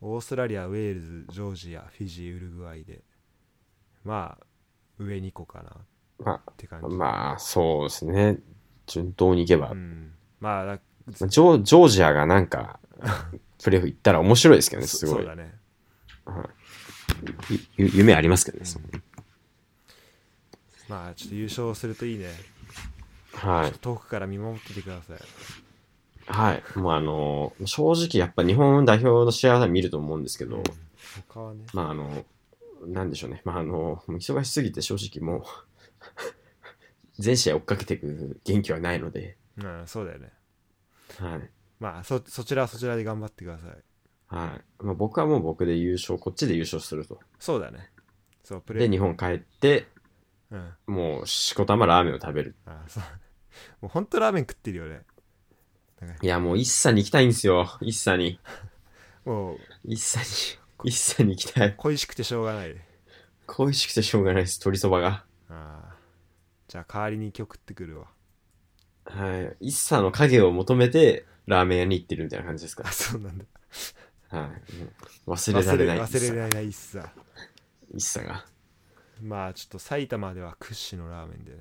[0.00, 3.02] オーストラリアウェールズジョージアフィジーウルグアイで
[4.04, 4.44] まあ
[4.98, 5.76] 上2個かな
[6.24, 8.38] まって感じあ、まあ、そうですね。
[8.86, 9.70] 順当にいけば。
[9.70, 10.80] うん、まあだ
[11.10, 12.78] ジョジョージアがなんか、
[13.62, 15.16] プレーオフ行ったら面白いですけどね、 そすごい。
[15.16, 15.54] そうだね
[17.76, 18.64] 夢ありますけどね。
[18.92, 19.02] うん
[20.88, 22.28] まあちょっと優勝するといいね
[23.34, 23.72] はい。
[23.78, 25.18] 遠くから見守っててください
[26.26, 26.62] はい。
[26.78, 30.62] もうあのー正直やっぱ日本代表の試合は見ると思うんですけど、
[31.28, 32.24] 他はねまああの、
[32.86, 33.42] なんでしょうね。
[33.44, 35.42] まああの、忙しすぎて正直もう、
[37.22, 40.32] 全試合追っかけていく元気はないので、うんそうだよね
[41.20, 41.50] はい。
[41.80, 43.70] まあそそちらはそちらで頑張ってください
[44.28, 44.84] はい。
[44.84, 47.18] まあ、僕はもう僕で優勝、こっちで優勝すると。
[47.38, 47.90] そうだね
[48.44, 49.88] そうプレで、日本帰って、
[50.50, 52.56] うんもう、しこたまラーメンを食べる。
[52.66, 53.02] あそう
[53.82, 55.02] もうほんとラーメン食ってるよね
[56.22, 57.76] いや、もう一茶に行きたいんですよ。
[57.80, 58.38] 一茶に。
[59.24, 60.26] もう一茶に、
[60.84, 61.74] 一茶に行きたい。
[61.76, 62.76] 恋しくてしょうがない
[63.46, 64.58] 恋しくてしょうがないです。
[64.58, 65.24] 鶏そばが。
[65.48, 65.96] ああ
[66.68, 68.08] じゃあ代わりに今日食ってくるわ
[69.08, 69.68] はい。
[69.68, 72.84] 一茶の影を求めて、ラーメン屋に行ってるみたいな感じですか？
[72.86, 72.92] あ。
[72.92, 73.44] そうなんだ
[74.28, 74.40] はい。
[74.44, 74.52] も
[75.28, 75.98] う忘れられない。
[75.98, 77.12] 忘れ忘れられないっすさ
[77.94, 78.44] 一茶が。
[79.22, 81.58] まあちょっと埼玉では屈指のラーメンでね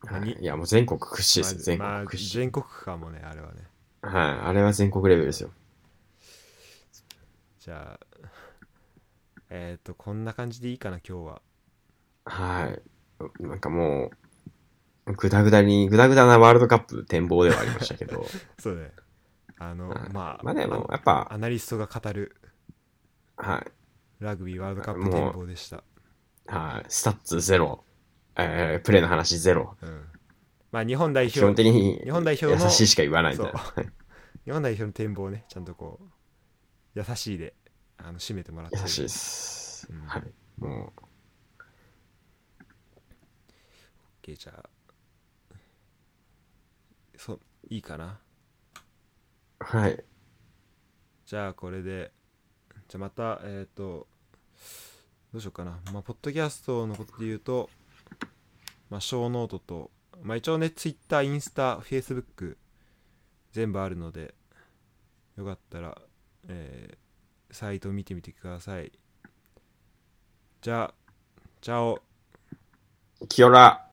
[0.00, 0.36] はい。
[0.40, 1.62] いや、もう全国屈指です。
[1.64, 2.30] 全まあ国屈指。
[2.38, 3.62] 全国区かもねあれはね
[4.00, 4.14] はい。
[4.48, 5.50] あれは全国レベルですよ。
[7.60, 8.06] じゃあ
[9.50, 11.42] えっ、とこんな感じでいいかな今日は
[12.24, 13.42] はい。
[13.42, 14.10] なんかもう、
[15.16, 18.26] ぐだぐだに、ぐだぐだなワールドカップ展望ではありましたけど、
[18.58, 18.92] そうね
[19.58, 22.36] あの、はいまあまあでも、やっぱ、アナリストが語る
[23.36, 23.72] はい。
[24.20, 25.82] ラグビーワールドカップ展望でした
[26.46, 26.86] はい。
[26.88, 27.84] スタッツゼロ。
[28.36, 29.76] えー、プレーの話ゼロ。
[29.82, 30.04] うん
[30.70, 33.58] まあ日本代表基本的に、日本代表の優しいしか言わないみたいな。
[33.58, 33.72] そ
[34.44, 36.04] 日本代表の展望をねちゃんとこう
[36.94, 37.54] 優しいで
[37.96, 39.88] あの締めてもらって優しいです。
[39.90, 40.22] うんはい。
[40.58, 40.92] も
[44.22, 44.68] OK じゃあ
[47.70, 48.18] いいかな？
[49.60, 50.04] う、はい。
[51.26, 52.12] じゃあこれで。
[52.88, 54.06] じゃあまたえっ、と
[55.32, 55.78] どうしようかな。
[55.92, 57.68] まあポッドキャストのことで言うと
[58.88, 59.90] まあショーノートと
[60.22, 62.56] まあ一応ね Twitter インスタ Facebook
[63.52, 64.34] 全部あるので
[65.36, 65.98] よかったら
[66.48, 66.98] えー
[67.50, 68.92] サイトを見てみてください。
[70.60, 70.94] じゃあ
[71.60, 72.02] チャオ。
[73.28, 73.86] Kia ora